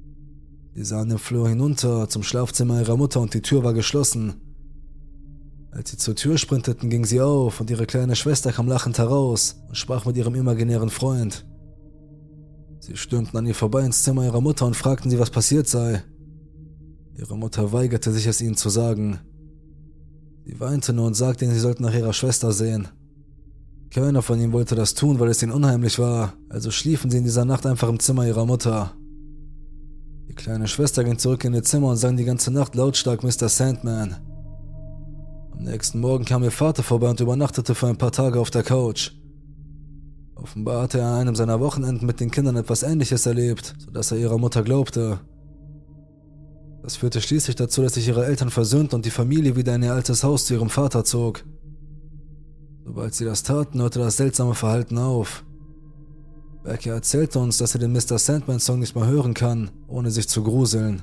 Sie 0.74 0.86
sahen 0.86 1.10
den 1.10 1.18
Flur 1.18 1.50
hinunter 1.50 2.08
zum 2.08 2.24
Schlafzimmer 2.24 2.80
ihrer 2.80 2.96
Mutter 2.96 3.20
und 3.20 3.34
die 3.34 3.42
Tür 3.42 3.64
war 3.64 3.74
geschlossen. 3.74 4.36
Als 5.72 5.92
sie 5.92 5.98
zur 5.98 6.16
Tür 6.16 6.38
sprinteten, 6.38 6.90
ging 6.90 7.06
sie 7.06 7.22
auf 7.22 7.60
und 7.60 7.70
ihre 7.70 7.86
kleine 7.86 8.16
Schwester 8.16 8.52
kam 8.52 8.68
lachend 8.68 8.98
heraus 8.98 9.58
und 9.68 9.78
sprach 9.78 10.06
mit 10.06 10.18
ihrem 10.18 10.36
imaginären 10.36 10.90
Freund. 10.90 11.46
Sie 12.80 12.98
stürmten 12.98 13.38
an 13.38 13.46
ihr 13.46 13.56
vorbei 13.56 13.86
ins 13.86 14.04
Zimmer 14.04 14.26
ihrer 14.26 14.42
Mutter 14.42 14.66
und 14.66 14.76
fragten 14.76 15.12
sie, 15.12 15.20
was 15.20 15.30
passiert 15.30 15.68
sei. 15.68 16.04
Ihre 17.18 17.38
Mutter 17.38 17.72
weigerte 17.72 18.12
sich, 18.12 18.26
es 18.26 18.42
ihnen 18.42 18.58
zu 18.58 18.70
sagen. 18.70 19.20
Sie 20.46 20.60
weinte 20.60 20.92
nur 20.94 21.06
und 21.06 21.14
sagte 21.14 21.46
ihnen, 21.46 21.54
sie 21.54 21.60
sollten 21.60 21.84
nach 21.84 21.94
ihrer 21.94 22.14
Schwester 22.14 22.52
sehen. 22.52 22.88
Keiner 23.92 24.22
von 24.22 24.40
ihnen 24.40 24.54
wollte 24.54 24.76
das 24.76 24.94
tun, 24.94 25.20
weil 25.20 25.30
es 25.30 25.44
ihnen 25.44 25.52
unheimlich 25.52 26.00
war, 26.00 26.34
also 26.50 26.72
schliefen 26.72 27.12
sie 27.12 27.18
in 27.18 27.26
dieser 27.26 27.46
Nacht 27.46 27.66
einfach 27.66 27.90
im 27.90 28.00
Zimmer 28.00 28.26
ihrer 28.26 28.46
Mutter. 28.46 28.94
Die 30.32 30.36
kleine 30.36 30.70
Schwester 30.70 31.04
ging 31.04 31.18
zurück 31.18 31.44
in 31.44 31.54
ihr 31.54 31.62
Zimmer 31.62 31.90
und 31.90 31.98
sang 31.98 32.16
die 32.16 32.24
ganze 32.24 32.52
Nacht 32.52 32.74
lautstark 32.74 33.22
Mr. 33.22 33.50
Sandman. 33.50 34.16
Am 35.52 35.64
nächsten 35.66 36.00
Morgen 36.00 36.24
kam 36.24 36.42
ihr 36.42 36.52
Vater 36.52 36.84
vorbei 36.84 37.10
und 37.10 37.20
übernachtete 37.20 37.76
für 37.76 37.88
ein 37.88 37.98
paar 37.98 38.14
Tage 38.14 38.40
auf 38.40 38.50
der 38.50 38.64
Couch. 38.64 39.12
Offenbar 40.36 40.84
hatte 40.84 41.00
er 41.00 41.08
an 41.08 41.20
einem 41.20 41.36
seiner 41.36 41.60
Wochenenden 41.60 42.06
mit 42.06 42.22
den 42.22 42.32
Kindern 42.32 42.56
etwas 42.56 42.82
Ähnliches 42.82 43.26
erlebt, 43.26 43.76
sodass 43.80 44.14
er 44.14 44.20
ihrer 44.20 44.38
Mutter 44.38 44.64
glaubte. 44.64 45.20
Das 46.82 46.96
führte 46.96 47.20
schließlich 47.20 47.58
dazu, 47.58 47.82
dass 47.82 47.96
sich 47.96 48.08
ihre 48.08 48.26
Eltern 48.26 48.52
versöhnten 48.52 48.96
und 48.96 49.06
die 49.06 49.12
Familie 49.12 49.58
wieder 49.58 49.76
in 49.76 49.84
ihr 49.84 49.94
altes 49.94 50.24
Haus 50.24 50.46
zu 50.46 50.54
ihrem 50.54 50.70
Vater 50.70 51.04
zog. 51.04 51.44
Sobald 52.86 53.14
sie 53.16 53.26
das 53.26 53.44
taten, 53.44 53.82
hörte 53.82 54.00
das 54.00 54.16
seltsame 54.16 54.56
Verhalten 54.56 54.98
auf. 54.98 55.44
Becker 56.64 56.94
erzählte 56.94 57.40
uns, 57.40 57.58
dass 57.58 57.74
er 57.74 57.80
den 57.80 57.92
Mr. 57.92 58.20
Sandman-Song 58.20 58.80
nicht 58.80 58.96
mehr 58.96 59.08
hören 59.08 59.34
kann, 59.34 59.72
ohne 59.88 60.12
sich 60.12 60.30
zu 60.30 60.44
gruseln. 60.44 61.02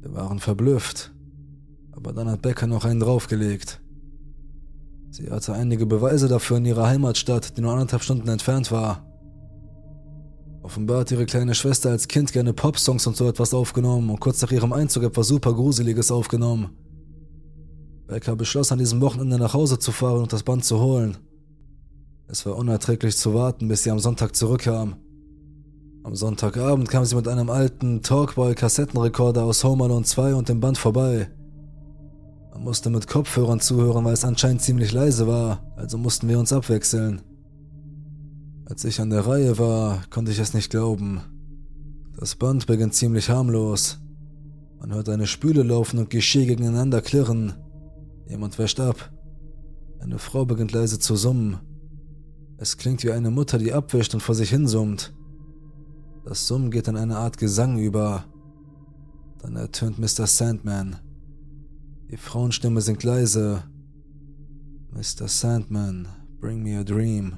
Wir 0.00 0.14
waren 0.14 0.38
verblüfft, 0.38 1.12
aber 1.92 2.12
dann 2.12 2.28
hat 2.28 2.42
Becker 2.42 2.66
noch 2.66 2.84
einen 2.84 3.00
draufgelegt. 3.00 3.80
Sie 5.10 5.30
hatte 5.30 5.54
einige 5.54 5.86
Beweise 5.86 6.28
dafür 6.28 6.58
in 6.58 6.64
ihrer 6.64 6.86
Heimatstadt, 6.86 7.56
die 7.56 7.60
nur 7.60 7.72
anderthalb 7.72 8.02
Stunden 8.02 8.28
entfernt 8.28 8.70
war. 8.70 9.04
Offenbar 10.62 11.00
hat 11.00 11.10
ihre 11.10 11.26
kleine 11.26 11.54
Schwester 11.54 11.90
als 11.90 12.08
Kind 12.08 12.32
gerne 12.32 12.52
Popsongs 12.52 13.06
und 13.06 13.16
so 13.16 13.28
etwas 13.28 13.52
aufgenommen 13.52 14.10
und 14.10 14.20
kurz 14.20 14.40
nach 14.42 14.50
ihrem 14.50 14.72
Einzug 14.72 15.02
etwas 15.02 15.28
super 15.28 15.52
Gruseliges 15.52 16.10
aufgenommen. 16.10 16.70
Becker 18.06 18.36
beschloss 18.36 18.72
an 18.72 18.78
diesem 18.78 19.00
Wochenende 19.00 19.38
nach 19.38 19.54
Hause 19.54 19.78
zu 19.78 19.92
fahren 19.92 20.22
und 20.22 20.32
das 20.32 20.42
Band 20.42 20.64
zu 20.64 20.80
holen. 20.80 21.16
Es 22.26 22.46
war 22.46 22.56
unerträglich 22.56 23.16
zu 23.16 23.34
warten, 23.34 23.68
bis 23.68 23.82
sie 23.82 23.90
am 23.90 23.98
Sonntag 23.98 24.34
zurückkam. 24.34 24.96
Am 26.04 26.14
Sonntagabend 26.14 26.88
kam 26.88 27.04
sie 27.04 27.16
mit 27.16 27.28
einem 27.28 27.50
alten 27.50 28.02
Talkboy-Kassettenrekorder 28.02 29.44
aus 29.44 29.62
Home 29.64 29.84
Alone 29.84 30.04
2 30.04 30.34
und 30.34 30.48
dem 30.48 30.60
Band 30.60 30.78
vorbei. 30.78 31.30
Man 32.52 32.64
musste 32.64 32.88
mit 32.88 33.08
Kopfhörern 33.08 33.60
zuhören, 33.60 34.04
weil 34.04 34.14
es 34.14 34.24
anscheinend 34.24 34.62
ziemlich 34.62 34.92
leise 34.92 35.26
war, 35.26 35.72
also 35.76 35.98
mussten 35.98 36.28
wir 36.28 36.38
uns 36.38 36.52
abwechseln. 36.52 37.22
Als 38.66 38.84
ich 38.84 39.00
an 39.00 39.10
der 39.10 39.26
Reihe 39.26 39.58
war, 39.58 40.02
konnte 40.08 40.30
ich 40.30 40.38
es 40.38 40.54
nicht 40.54 40.70
glauben. 40.70 41.20
Das 42.18 42.36
Band 42.36 42.66
beginnt 42.66 42.94
ziemlich 42.94 43.28
harmlos. 43.28 43.98
Man 44.78 44.94
hört 44.94 45.08
eine 45.08 45.26
Spüle 45.26 45.62
laufen 45.62 45.98
und 45.98 46.10
Geschirr 46.10 46.46
gegeneinander 46.46 47.02
klirren. 47.02 47.54
Jemand 48.28 48.58
wäscht 48.58 48.80
ab. 48.80 49.10
Eine 50.00 50.18
Frau 50.18 50.44
beginnt 50.44 50.72
leise 50.72 50.98
zu 50.98 51.16
summen. 51.16 51.58
Es 52.56 52.76
klingt 52.76 53.02
wie 53.04 53.10
eine 53.10 53.30
Mutter, 53.30 53.58
die 53.58 53.72
abwäscht 53.72 54.14
und 54.14 54.20
vor 54.20 54.34
sich 54.34 54.50
hinsummt. 54.50 55.12
Das 56.24 56.46
Summen 56.46 56.70
geht 56.70 56.88
in 56.88 56.96
eine 56.96 57.16
Art 57.16 57.36
Gesang 57.36 57.78
über. 57.78 58.24
Dann 59.42 59.56
ertönt 59.56 59.98
Mr. 59.98 60.26
Sandman. 60.26 60.96
Die 62.10 62.16
Frauenstimme 62.16 62.80
singt 62.80 63.02
leise. 63.02 63.64
Mr. 64.92 65.28
Sandman, 65.28 66.08
bring 66.40 66.62
me 66.62 66.78
a 66.78 66.84
dream. 66.84 67.34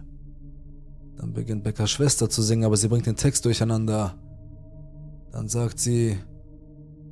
Dann 1.16 1.32
beginnt 1.32 1.64
Beckers 1.64 1.90
Schwester 1.90 2.28
zu 2.28 2.42
singen, 2.42 2.64
aber 2.64 2.76
sie 2.76 2.88
bringt 2.88 3.06
den 3.06 3.16
Text 3.16 3.44
durcheinander. 3.44 4.14
Dann 5.32 5.48
sagt 5.48 5.80
sie, 5.80 6.18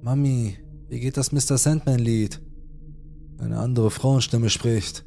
Mami, 0.02 0.58
wie 0.88 1.00
geht 1.00 1.16
das 1.16 1.32
Mr. 1.32 1.56
Sandman-Lied? 1.56 2.40
Eine 3.38 3.58
andere 3.58 3.90
Frauenstimme 3.90 4.50
spricht. 4.50 5.04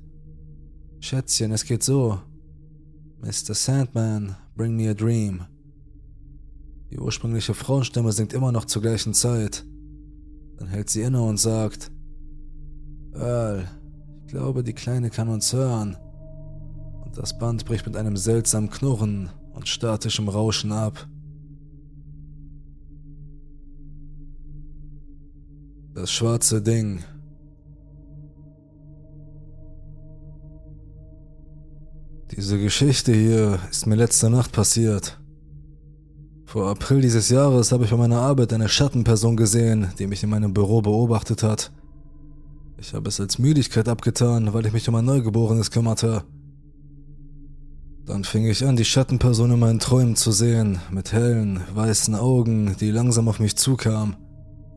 Schätzchen, 1.00 1.52
es 1.52 1.64
geht 1.64 1.84
so. 1.84 2.20
Mr. 3.22 3.56
Sandman, 3.56 4.36
bring 4.56 4.76
me 4.76 4.90
a 4.90 4.94
dream. 4.94 5.46
Die 6.92 7.00
ursprüngliche 7.00 7.54
Frauenstimme 7.54 8.12
singt 8.12 8.34
immer 8.34 8.52
noch 8.52 8.66
zur 8.66 8.82
gleichen 8.82 9.14
Zeit. 9.14 9.66
Dann 10.58 10.68
hält 10.68 10.90
sie 10.90 11.02
inne 11.02 11.22
und 11.22 11.38
sagt, 11.38 11.92
Earl, 13.14 13.68
ich 14.26 14.32
glaube, 14.32 14.64
die 14.64 14.74
Kleine 14.74 15.10
kann 15.10 15.30
uns 15.30 15.52
hören. 15.52 15.98
Und 17.04 17.18
das 17.18 17.38
Band 17.38 17.66
bricht 17.66 17.86
mit 17.86 17.98
einem 17.98 18.18
seltsamen 18.18 18.70
Knurren 18.70 19.30
und 19.54 19.68
statischem 19.68 20.30
Rauschen 20.30 20.72
ab. 20.72 21.08
Das 25.94 26.12
schwarze 26.12 26.62
Ding. 26.62 27.04
Diese 32.38 32.60
Geschichte 32.60 33.12
hier 33.14 33.58
ist 33.72 33.88
mir 33.88 33.96
letzte 33.96 34.30
Nacht 34.30 34.52
passiert. 34.52 35.20
Vor 36.46 36.70
April 36.70 37.02
dieses 37.02 37.30
Jahres 37.30 37.72
habe 37.72 37.84
ich 37.84 37.90
bei 37.90 37.98
meiner 37.98 38.20
Arbeit 38.20 38.54
eine 38.54 38.70
Schattenperson 38.70 39.36
gesehen, 39.36 39.88
die 39.98 40.06
mich 40.06 40.22
in 40.22 40.30
meinem 40.30 40.54
Büro 40.54 40.84
beobachtet 40.84 41.42
hat. 41.42 41.72
Ich 42.78 42.94
habe 42.94 43.10
es 43.10 43.20
als 43.20 43.40
Müdigkeit 43.40 43.90
abgetan, 43.90 44.54
weil 44.54 44.68
ich 44.68 44.72
mich 44.72 44.88
um 44.88 44.94
ein 44.94 45.06
Neugeborenes 45.06 45.72
kümmerte. 45.72 46.26
Dann 48.06 48.24
fing 48.24 48.46
ich 48.46 48.64
an, 48.64 48.76
die 48.76 48.86
Schattenperson 48.86 49.54
in 49.54 49.60
meinen 49.60 49.80
Träumen 49.80 50.16
zu 50.16 50.32
sehen, 50.32 50.78
mit 50.92 51.14
hellen, 51.14 51.62
weißen 51.74 52.14
Augen, 52.14 52.76
die 52.80 52.92
langsam 52.92 53.28
auf 53.30 53.40
mich 53.40 53.56
zukam. 53.56 54.16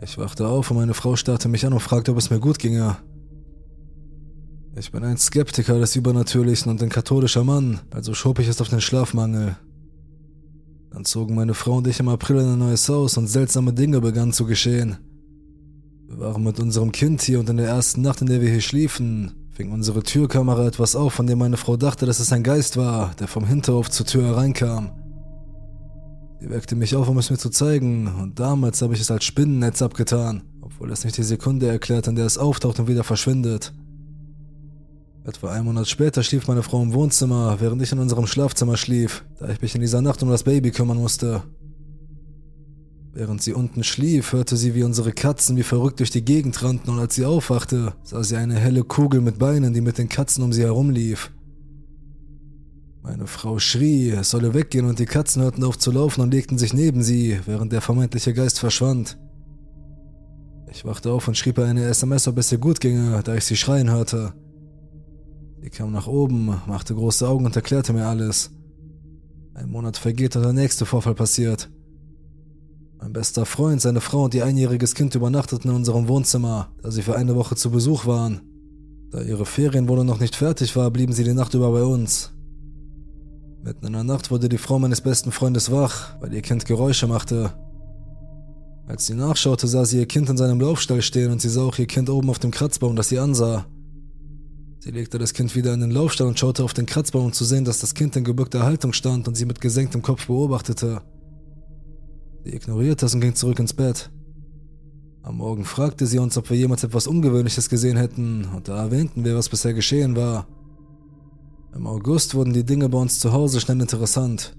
Ich 0.00 0.17
wachte 0.17 0.49
auf 0.49 0.71
und 0.71 0.79
meine 0.79 0.95
Frau 0.95 1.14
starrte 1.14 1.50
mich 1.50 1.67
an 1.67 1.75
und 1.75 1.81
fragte, 1.81 2.12
ob 2.12 2.17
es 2.17 2.31
mir 2.31 2.40
gut 2.40 2.59
ginge. 2.59 2.97
Ich 4.76 4.92
bin 4.92 5.02
ein 5.02 5.18
Skeptiker 5.18 5.80
des 5.80 5.96
Übernatürlichen 5.96 6.70
und 6.70 6.80
ein 6.80 6.90
katholischer 6.90 7.42
Mann, 7.42 7.80
also 7.90 8.14
schob 8.14 8.38
ich 8.38 8.46
es 8.46 8.60
auf 8.60 8.68
den 8.68 8.80
Schlafmangel. 8.80 9.56
Dann 10.92 11.04
zogen 11.04 11.34
meine 11.34 11.54
Frau 11.54 11.78
und 11.78 11.88
ich 11.88 11.98
im 11.98 12.08
April 12.08 12.36
in 12.36 12.52
ein 12.52 12.58
neues 12.58 12.88
Haus 12.88 13.16
und 13.16 13.26
seltsame 13.26 13.72
Dinge 13.72 14.00
begannen 14.00 14.32
zu 14.32 14.46
geschehen. 14.46 14.98
Wir 16.06 16.20
waren 16.20 16.44
mit 16.44 16.60
unserem 16.60 16.92
Kind 16.92 17.20
hier 17.20 17.40
und 17.40 17.50
in 17.50 17.56
der 17.56 17.66
ersten 17.66 18.00
Nacht, 18.02 18.20
in 18.20 18.28
der 18.28 18.40
wir 18.40 18.48
hier 18.48 18.60
schliefen, 18.60 19.32
fing 19.50 19.72
unsere 19.72 20.04
Türkamera 20.04 20.66
etwas 20.66 20.94
auf, 20.94 21.14
von 21.14 21.26
dem 21.26 21.40
meine 21.40 21.56
Frau 21.56 21.76
dachte, 21.76 22.06
dass 22.06 22.20
es 22.20 22.32
ein 22.32 22.44
Geist 22.44 22.76
war, 22.76 23.12
der 23.18 23.26
vom 23.26 23.46
Hinterhof 23.46 23.90
zur 23.90 24.06
Tür 24.06 24.28
hereinkam. 24.28 24.92
Sie 26.40 26.48
weckte 26.48 26.76
mich 26.76 26.94
auf, 26.94 27.08
um 27.08 27.18
es 27.18 27.28
mir 27.28 27.38
zu 27.38 27.50
zeigen, 27.50 28.06
und 28.06 28.38
damals 28.38 28.80
habe 28.82 28.94
ich 28.94 29.00
es 29.00 29.10
als 29.10 29.24
Spinnennetz 29.24 29.82
abgetan, 29.82 30.42
obwohl 30.62 30.92
es 30.92 31.04
nicht 31.04 31.16
die 31.16 31.24
Sekunde 31.24 31.66
erklärt, 31.66 32.06
in 32.06 32.14
der 32.14 32.26
es 32.26 32.38
auftaucht 32.38 32.78
und 32.78 32.88
wieder 32.88 33.04
verschwindet. 33.04 33.72
Etwa 35.24 35.52
einen 35.52 35.66
Monat 35.66 35.86
später 35.86 36.22
schlief 36.22 36.48
meine 36.48 36.62
Frau 36.62 36.82
im 36.82 36.94
Wohnzimmer, 36.94 37.60
während 37.60 37.82
ich 37.82 37.92
in 37.92 37.98
unserem 37.98 38.26
Schlafzimmer 38.26 38.76
schlief, 38.78 39.24
da 39.38 39.50
ich 39.50 39.60
mich 39.60 39.74
in 39.74 39.82
dieser 39.82 40.00
Nacht 40.00 40.22
um 40.22 40.30
das 40.30 40.44
Baby 40.44 40.70
kümmern 40.70 40.96
musste. 40.96 41.42
Während 43.12 43.42
sie 43.42 43.52
unten 43.52 43.84
schlief, 43.84 44.32
hörte 44.32 44.56
sie, 44.56 44.74
wie 44.74 44.82
unsere 44.82 45.12
Katzen 45.12 45.56
wie 45.56 45.62
verrückt 45.62 45.98
durch 45.98 46.10
die 46.10 46.24
Gegend 46.24 46.62
rannten 46.62 46.90
und 46.90 47.00
als 47.00 47.16
sie 47.16 47.26
aufwachte, 47.26 47.92
sah 48.02 48.22
sie 48.22 48.36
eine 48.36 48.54
helle 48.54 48.82
Kugel 48.82 49.20
mit 49.20 49.38
Beinen, 49.38 49.74
die 49.74 49.80
mit 49.82 49.98
den 49.98 50.08
Katzen 50.08 50.42
um 50.42 50.52
sie 50.52 50.62
herumlief. 50.62 51.30
Meine 53.02 53.26
Frau 53.26 53.58
schrie, 53.58 54.10
es 54.10 54.30
solle 54.30 54.54
weggehen 54.54 54.86
und 54.86 54.98
die 54.98 55.06
Katzen 55.06 55.42
hörten 55.42 55.64
auf 55.64 55.76
zu 55.76 55.90
laufen 55.90 56.22
und 56.22 56.32
legten 56.32 56.56
sich 56.56 56.72
neben 56.72 57.02
sie, 57.02 57.40
während 57.44 57.72
der 57.72 57.80
vermeintliche 57.80 58.32
Geist 58.32 58.58
verschwand. 58.58 59.18
Ich 60.70 60.84
wachte 60.84 61.10
auf 61.10 61.26
und 61.26 61.36
schrieb 61.36 61.58
ihr 61.58 61.64
eine 61.64 61.84
SMS, 61.84 62.28
ob 62.28 62.38
es 62.38 62.52
ihr 62.52 62.58
gut 62.58 62.80
ginge, 62.80 63.20
da 63.24 63.34
ich 63.34 63.44
sie 63.44 63.56
schreien 63.56 63.90
hörte. 63.90 64.32
Sie 65.62 65.69
kam 65.71 65.93
nach 65.93 66.07
oben, 66.07 66.47
machte 66.67 66.95
große 66.95 67.29
Augen 67.29 67.45
und 67.45 67.55
erklärte 67.55 67.93
mir 67.93 68.07
alles. 68.07 68.50
Ein 69.55 69.69
Monat 69.69 69.99
vergeht 69.99 70.35
und 70.37 70.43
der 70.43 70.55
nächste 70.55 70.87
Vorfall 70.87 71.14
passiert. 71.14 71.69
Mein 72.99 73.12
bester 73.12 73.45
Freund, 73.45 73.81
seine 73.81 74.00
Frau 74.00 74.25
und 74.25 74.35
ihr 74.35 74.45
einjähriges 74.45 74.95
Kind 74.95 75.14
übernachteten 75.14 75.71
in 75.71 75.76
unserem 75.76 76.09
Wohnzimmer, 76.09 76.69
da 76.83 76.90
sie 76.90 77.02
für 77.02 77.17
eine 77.17 77.35
Woche 77.35 77.57
zu 77.57 77.71
Besuch 77.71 78.07
waren. 78.07 78.40
Da 79.11 79.21
ihre 79.21 79.45
Ferienwohnung 79.45 80.07
noch 80.07 80.21
nicht 80.21 80.37
fertig 80.37 80.76
war, 80.76 80.90
blieben 80.90 81.12
sie 81.12 81.25
die 81.25 81.35
Nacht 81.35 81.52
über 81.52 81.73
bei 81.73 81.83
uns. 81.83 82.33
Mitten 83.62 83.87
in 83.87 83.93
der 83.93 84.05
Nacht 84.05 84.31
wurde 84.31 84.49
die 84.49 84.59
Frau 84.59 84.79
meines 84.79 85.02
besten 85.02 85.33
Freundes 85.33 85.71
wach, 85.71 86.14
weil 86.21 86.33
ihr 86.33 86.43
Kind 86.43 86.64
Geräusche 86.64 87.07
machte. 87.07 87.52
Als 88.87 89.07
sie 89.07 89.14
nachschaute, 89.14 89.67
sah 89.67 89.85
sie 89.85 89.99
ihr 89.99 90.07
Kind 90.07 90.31
in 90.31 90.38
seinem 90.38 90.61
Laufstall 90.61 91.02
stehen 91.02 91.31
und 91.31 91.43
sie 91.43 91.50
sah 91.50 91.62
auch 91.62 91.79
ihr 91.79 91.87
Kind 91.87 92.09
oben 92.09 92.31
auf 92.31 92.38
dem 92.38 92.50
Kratzbaum, 92.50 92.97
das 92.97 93.11
sie 93.11 93.19
ansah. 93.19 93.67
Sie 94.82 94.90
legte 94.90 95.18
das 95.18 95.34
Kind 95.34 95.54
wieder 95.54 95.75
in 95.75 95.80
den 95.80 95.90
Laufstall 95.90 96.26
und 96.26 96.38
schaute 96.38 96.64
auf 96.64 96.72
den 96.72 96.87
Kratzbaum, 96.87 97.26
um 97.26 97.32
zu 97.34 97.44
sehen, 97.44 97.66
dass 97.66 97.80
das 97.80 97.92
Kind 97.92 98.16
in 98.16 98.25
gebückter 98.25 98.62
Haltung 98.62 98.94
stand 98.94 99.28
und 99.28 99.34
sie 99.34 99.44
mit 99.44 99.60
gesenktem 99.60 100.00
Kopf 100.00 100.26
beobachtete. 100.26 101.02
Sie 102.44 102.54
ignorierte 102.54 103.04
es 103.04 103.14
und 103.14 103.20
ging 103.20 103.34
zurück 103.34 103.58
ins 103.58 103.75
Bett. 103.75 104.10
Am 105.22 105.37
Morgen 105.37 105.66
fragte 105.66 106.06
sie 106.06 106.18
uns, 106.18 106.38
ob 106.38 106.49
wir 106.49 106.56
jemals 106.56 106.82
etwas 106.82 107.06
Ungewöhnliches 107.06 107.68
gesehen 107.68 107.99
hätten, 107.99 108.46
und 108.56 108.68
da 108.68 108.82
erwähnten 108.84 109.22
wir, 109.22 109.37
was 109.37 109.50
bisher 109.50 109.75
geschehen 109.75 110.16
war. 110.16 110.46
Im 111.75 111.87
August 111.87 112.34
wurden 112.34 112.54
die 112.54 112.64
Dinge 112.64 112.88
bei 112.88 112.96
uns 112.96 113.20
zu 113.20 113.34
Hause 113.34 113.60
schnell 113.60 113.82
interessant. 113.82 114.56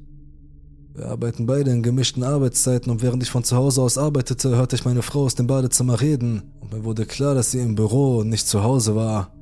Wir 0.93 1.07
arbeiten 1.07 1.47
beide 1.47 1.71
in 1.71 1.81
gemischten 1.81 2.21
Arbeitszeiten 2.21 2.91
und 2.91 3.01
während 3.01 3.23
ich 3.23 3.31
von 3.31 3.43
zu 3.43 3.55
Hause 3.55 3.81
aus 3.81 3.97
arbeitete, 3.97 4.55
hörte 4.55 4.75
ich 4.75 4.85
meine 4.85 5.01
Frau 5.01 5.23
aus 5.23 5.33
dem 5.33 5.47
Badezimmer 5.47 5.99
reden 5.99 6.43
und 6.59 6.71
mir 6.73 6.83
wurde 6.83 7.07
klar, 7.07 7.33
dass 7.33 7.49
sie 7.49 7.59
im 7.59 7.73
Büro 7.73 8.19
und 8.19 8.29
nicht 8.29 8.47
zu 8.47 8.61
Hause 8.61 8.95
war. 8.95 9.33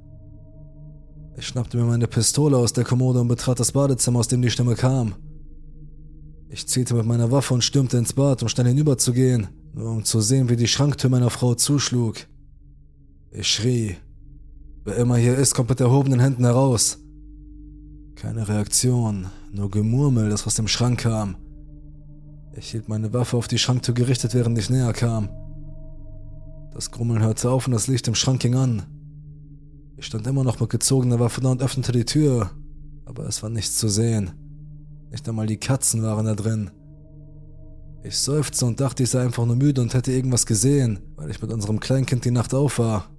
Ich 1.39 1.47
schnappte 1.47 1.77
mir 1.77 1.85
meine 1.85 2.05
Pistole 2.05 2.57
aus 2.57 2.73
der 2.73 2.83
Kommode 2.83 3.21
und 3.21 3.29
betrat 3.29 3.61
das 3.61 3.71
Badezimmer, 3.71 4.19
aus 4.19 4.27
dem 4.27 4.41
die 4.41 4.49
Stimme 4.49 4.75
kam. 4.75 5.15
Ich 6.49 6.67
zielte 6.67 6.95
mit 6.95 7.05
meiner 7.05 7.31
Waffe 7.31 7.53
und 7.53 7.63
stürmte 7.63 7.97
ins 7.97 8.11
Bad, 8.11 8.43
um 8.43 8.49
schnell 8.49 8.67
hinüberzugehen, 8.67 9.47
nur 9.73 9.89
um 9.89 10.03
zu 10.03 10.19
sehen, 10.19 10.49
wie 10.49 10.57
die 10.57 10.67
Schranktür 10.67 11.09
meiner 11.09 11.29
Frau 11.29 11.55
zuschlug. 11.55 12.17
Ich 13.31 13.47
schrie. 13.47 13.95
Wer 14.83 14.97
immer 14.97 15.15
hier 15.15 15.37
ist, 15.37 15.55
kommt 15.55 15.69
mit 15.69 15.79
erhobenen 15.79 16.19
Händen 16.19 16.43
heraus. 16.43 16.97
Keine 18.15 18.49
Reaktion, 18.49 19.27
nur 19.53 19.71
Gemurmel, 19.71 20.29
das 20.29 20.45
aus 20.45 20.55
dem 20.55 20.67
Schrank 20.67 20.99
kam. 20.99 21.37
Ich 22.57 22.71
hielt 22.71 22.89
meine 22.89 23.13
Waffe 23.13 23.37
auf 23.37 23.47
die 23.47 23.59
Schranktür 23.59 23.93
gerichtet, 23.93 24.33
während 24.33 24.57
ich 24.57 24.69
näher 24.69 24.91
kam. 24.91 25.29
Das 26.73 26.91
Grummeln 26.91 27.23
hörte 27.23 27.49
auf 27.49 27.65
und 27.65 27.71
das 27.71 27.87
Licht 27.87 28.09
im 28.09 28.15
Schrank 28.15 28.41
ging 28.41 28.55
an. 28.55 28.98
Ich 29.99 30.05
stand 30.05 30.25
immer 30.27 30.45
noch 30.45 30.61
mit 30.61 30.69
gezogener 30.69 31.19
Waffe 31.19 31.41
da 31.41 31.49
und 31.49 31.61
öffnete 31.61 31.91
die 31.91 32.05
Tür, 32.05 32.51
aber 33.03 33.25
es 33.25 33.43
war 33.43 33.49
nichts 33.49 33.75
zu 33.75 33.89
sehen. 33.89 34.31
Nicht 35.11 35.27
einmal 35.27 35.45
die 35.45 35.57
Katzen 35.57 36.01
waren 36.03 36.25
da 36.25 36.35
drin. 36.35 36.71
Ich 38.03 38.17
seufzte 38.17 38.65
und 38.65 38.79
dachte, 38.79 39.03
ich 39.03 39.09
sei 39.09 39.21
einfach 39.21 39.45
nur 39.45 39.57
müde 39.57 39.81
und 39.81 39.93
hätte 39.93 40.13
irgendwas 40.13 40.45
gesehen, 40.45 40.99
weil 41.17 41.29
ich 41.29 41.41
mit 41.41 41.51
unserem 41.51 41.81
Kleinkind 41.81 42.23
die 42.23 42.31
Nacht 42.31 42.53
auf 42.53 42.79
war. 42.79 43.09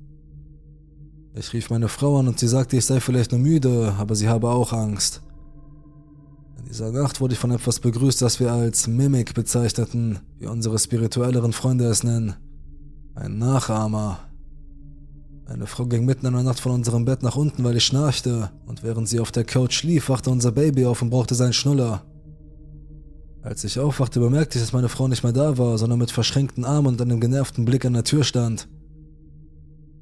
Ich 1.35 1.53
rief 1.53 1.69
meine 1.69 1.89
Frau 1.89 2.19
an 2.19 2.29
und 2.29 2.39
sie 2.39 2.49
sagte, 2.49 2.79
ich 2.79 2.87
sei 2.87 2.99
vielleicht 2.99 3.33
nur 3.33 3.41
müde, 3.41 3.95
aber 3.99 4.15
sie 4.15 4.31
habe 4.31 4.49
auch 4.49 4.73
Angst. 4.73 5.21
In 6.57 6.65
dieser 6.65 6.93
Nacht 6.93 7.21
wurde 7.21 7.35
ich 7.35 7.39
von 7.39 7.51
etwas 7.51 7.81
begrüßt, 7.81 8.23
das 8.23 8.41
wir 8.41 8.53
als 8.53 8.87
Mimik 8.87 9.35
bezeichneten, 9.35 10.21
wie 10.39 10.47
unsere 10.47 10.79
spirituelleren 10.79 11.53
Freunde 11.53 11.85
es 11.85 12.05
nennen. 12.05 12.37
Ein 13.15 13.37
Nachahmer. 13.37 14.30
Eine 15.51 15.67
Frau 15.67 15.85
ging 15.85 16.05
mitten 16.05 16.27
in 16.27 16.33
der 16.33 16.45
Nacht 16.45 16.61
von 16.61 16.71
unserem 16.71 17.05
Bett 17.05 17.25
nach 17.25 17.35
unten, 17.35 17.65
weil 17.65 17.77
ich 17.77 17.85
schnarchte, 17.85 18.53
und 18.67 18.85
während 18.85 19.09
sie 19.09 19.19
auf 19.19 19.33
der 19.33 19.43
Couch 19.43 19.75
schlief, 19.75 20.09
wachte 20.09 20.31
unser 20.31 20.53
Baby 20.53 20.87
auf 20.87 21.03
und 21.03 21.11
brauchte 21.11 21.35
seinen 21.35 21.53
Schnuller. 21.53 22.05
Als 23.43 23.65
ich 23.65 23.81
aufwachte, 23.81 24.21
bemerkte 24.21 24.59
ich, 24.59 24.65
dass 24.65 24.73
meine 24.73 24.89
Frau 24.89 25.09
nicht 25.09 25.25
mehr 25.25 25.33
da 25.33 25.59
war, 25.59 25.77
sondern 25.77 25.99
mit 25.99 26.13
verschränkten 26.13 26.65
Armen 26.65 26.87
und 26.87 27.03
einem 27.03 27.19
genervten 27.19 27.65
Blick 27.65 27.85
an 27.85 27.95
der 27.95 28.05
Tür 28.05 28.23
stand. 28.23 28.69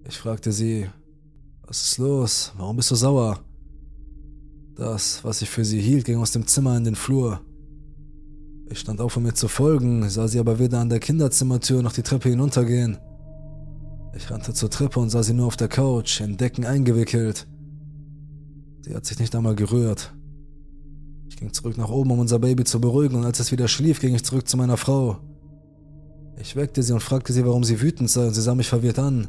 Ich 0.06 0.18
fragte 0.18 0.52
sie, 0.52 0.86
was 1.66 1.82
ist 1.82 1.98
los? 1.98 2.52
Warum 2.58 2.76
bist 2.76 2.90
du 2.90 2.94
sauer? 2.94 3.40
Das, 4.76 5.24
was 5.24 5.40
ich 5.40 5.48
für 5.48 5.64
sie 5.64 5.80
hielt, 5.80 6.04
ging 6.04 6.18
aus 6.18 6.32
dem 6.32 6.46
Zimmer 6.46 6.76
in 6.76 6.84
den 6.84 6.94
Flur. 6.94 7.40
Ich 8.68 8.80
stand 8.80 9.00
auf, 9.00 9.16
um 9.16 9.22
mir 9.22 9.32
zu 9.32 9.48
folgen, 9.48 10.10
sah 10.10 10.28
sie 10.28 10.40
aber 10.40 10.58
weder 10.58 10.80
an 10.80 10.90
der 10.90 11.00
Kinderzimmertür 11.00 11.82
noch 11.82 11.92
die 11.92 12.02
Treppe 12.02 12.28
hinuntergehen. 12.28 12.98
Ich 14.14 14.30
rannte 14.30 14.52
zur 14.54 14.70
Treppe 14.70 15.00
und 15.00 15.10
sah 15.10 15.22
sie 15.22 15.34
nur 15.34 15.46
auf 15.46 15.56
der 15.56 15.68
Couch, 15.68 16.20
in 16.20 16.36
Decken 16.36 16.64
eingewickelt. 16.64 17.46
Sie 18.80 18.94
hat 18.94 19.04
sich 19.04 19.18
nicht 19.18 19.34
einmal 19.34 19.54
gerührt. 19.54 20.14
Ich 21.28 21.36
ging 21.36 21.52
zurück 21.52 21.76
nach 21.76 21.90
oben, 21.90 22.10
um 22.10 22.18
unser 22.18 22.38
Baby 22.38 22.64
zu 22.64 22.80
beruhigen, 22.80 23.16
und 23.16 23.24
als 23.24 23.38
es 23.38 23.52
wieder 23.52 23.68
schlief, 23.68 24.00
ging 24.00 24.14
ich 24.14 24.24
zurück 24.24 24.48
zu 24.48 24.56
meiner 24.56 24.76
Frau. 24.76 25.18
Ich 26.40 26.56
weckte 26.56 26.82
sie 26.82 26.92
und 26.92 27.02
fragte 27.02 27.32
sie, 27.32 27.44
warum 27.44 27.64
sie 27.64 27.80
wütend 27.80 28.10
sei, 28.10 28.26
und 28.26 28.34
sie 28.34 28.40
sah 28.40 28.54
mich 28.54 28.68
verwirrt 28.68 28.98
an. 28.98 29.28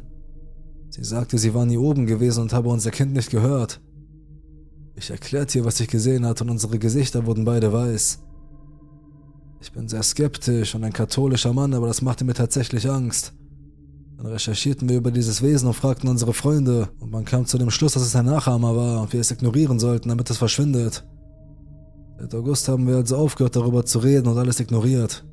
Sie 0.88 1.04
sagte, 1.04 1.38
sie 1.38 1.54
war 1.54 1.66
nie 1.66 1.76
oben 1.76 2.06
gewesen 2.06 2.42
und 2.42 2.52
habe 2.52 2.68
unser 2.68 2.90
Kind 2.90 3.12
nicht 3.12 3.30
gehört. 3.30 3.80
Ich 4.96 5.10
erklärte 5.10 5.58
ihr, 5.58 5.64
was 5.64 5.78
ich 5.80 5.88
gesehen 5.88 6.26
hatte, 6.26 6.44
und 6.44 6.50
unsere 6.50 6.78
Gesichter 6.78 7.26
wurden 7.26 7.44
beide 7.44 7.72
weiß. 7.72 8.20
Ich 9.60 9.72
bin 9.72 9.88
sehr 9.88 10.02
skeptisch 10.02 10.74
und 10.74 10.84
ein 10.84 10.92
katholischer 10.92 11.52
Mann, 11.52 11.74
aber 11.74 11.86
das 11.86 12.02
machte 12.02 12.24
mir 12.24 12.34
tatsächlich 12.34 12.88
Angst. 12.88 13.34
Dann 14.20 14.32
recherchierten 14.32 14.86
wir 14.90 14.98
über 14.98 15.10
dieses 15.10 15.40
Wesen 15.40 15.66
und 15.66 15.72
fragten 15.72 16.06
unsere 16.06 16.34
Freunde 16.34 16.90
und 16.98 17.10
man 17.10 17.24
kam 17.24 17.46
zu 17.46 17.56
dem 17.56 17.70
Schluss, 17.70 17.94
dass 17.94 18.02
es 18.02 18.14
ein 18.14 18.26
Nachahmer 18.26 18.76
war 18.76 19.00
und 19.00 19.14
wir 19.14 19.20
es 19.20 19.30
ignorieren 19.30 19.78
sollten, 19.78 20.10
damit 20.10 20.28
es 20.28 20.36
verschwindet. 20.36 21.06
Seit 22.18 22.34
August 22.34 22.68
haben 22.68 22.86
wir 22.86 22.96
also 22.96 23.16
aufgehört 23.16 23.56
darüber 23.56 23.86
zu 23.86 24.00
reden 24.00 24.28
und 24.28 24.36
alles 24.36 24.60
ignoriert. 24.60 25.24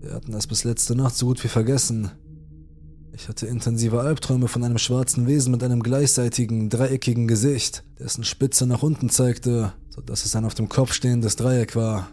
Wir 0.00 0.14
hatten 0.14 0.34
es 0.34 0.48
bis 0.48 0.64
letzte 0.64 0.96
Nacht 0.96 1.14
so 1.14 1.26
gut 1.26 1.44
wie 1.44 1.48
vergessen. 1.48 2.10
Ich 3.12 3.28
hatte 3.28 3.46
intensive 3.46 4.00
Albträume 4.00 4.48
von 4.48 4.64
einem 4.64 4.78
schwarzen 4.78 5.28
Wesen 5.28 5.52
mit 5.52 5.62
einem 5.62 5.84
gleichseitigen, 5.84 6.70
dreieckigen 6.70 7.28
Gesicht, 7.28 7.84
dessen 8.00 8.24
Spitze 8.24 8.66
nach 8.66 8.82
unten 8.82 9.10
zeigte, 9.10 9.74
sodass 9.90 10.24
es 10.24 10.34
ein 10.34 10.44
auf 10.44 10.54
dem 10.54 10.68
Kopf 10.68 10.92
stehendes 10.92 11.36
Dreieck 11.36 11.76
war. 11.76 12.08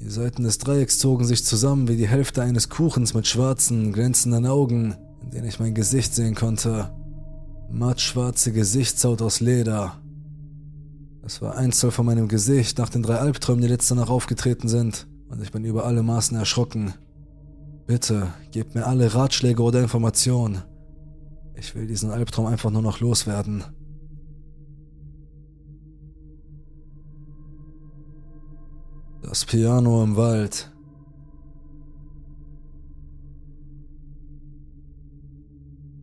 Die 0.00 0.10
Seiten 0.10 0.42
des 0.42 0.58
Dreiecks 0.58 0.98
zogen 0.98 1.24
sich 1.24 1.44
zusammen 1.44 1.88
wie 1.88 1.96
die 1.96 2.08
Hälfte 2.08 2.42
eines 2.42 2.68
Kuchens 2.68 3.14
mit 3.14 3.26
schwarzen, 3.26 3.92
glänzenden 3.92 4.46
Augen, 4.46 4.94
in 5.22 5.30
denen 5.30 5.48
ich 5.48 5.58
mein 5.58 5.74
Gesicht 5.74 6.14
sehen 6.14 6.34
konnte. 6.34 6.90
Mattschwarze 7.70 8.52
Gesichtshaut 8.52 9.22
aus 9.22 9.40
Leder. 9.40 10.00
Es 11.24 11.42
war 11.42 11.56
ein 11.56 11.72
Zoll 11.72 11.90
von 11.90 12.06
meinem 12.06 12.28
Gesicht 12.28 12.78
nach 12.78 12.88
den 12.88 13.02
drei 13.02 13.16
Albträumen, 13.16 13.62
die 13.62 13.68
letzte 13.68 13.96
Nacht 13.96 14.10
aufgetreten 14.10 14.68
sind, 14.68 15.08
und 15.28 15.42
ich 15.42 15.50
bin 15.50 15.64
über 15.64 15.84
alle 15.84 16.02
Maßen 16.02 16.36
erschrocken. 16.36 16.94
Bitte, 17.86 18.28
gebt 18.52 18.74
mir 18.74 18.86
alle 18.86 19.12
Ratschläge 19.14 19.62
oder 19.62 19.80
Informationen. 19.80 20.62
Ich 21.54 21.74
will 21.74 21.86
diesen 21.86 22.10
Albtraum 22.10 22.46
einfach 22.46 22.70
nur 22.70 22.82
noch 22.82 23.00
loswerden. 23.00 23.64
Das 29.28 29.44
Piano 29.44 30.04
im 30.04 30.14
Wald. 30.16 30.70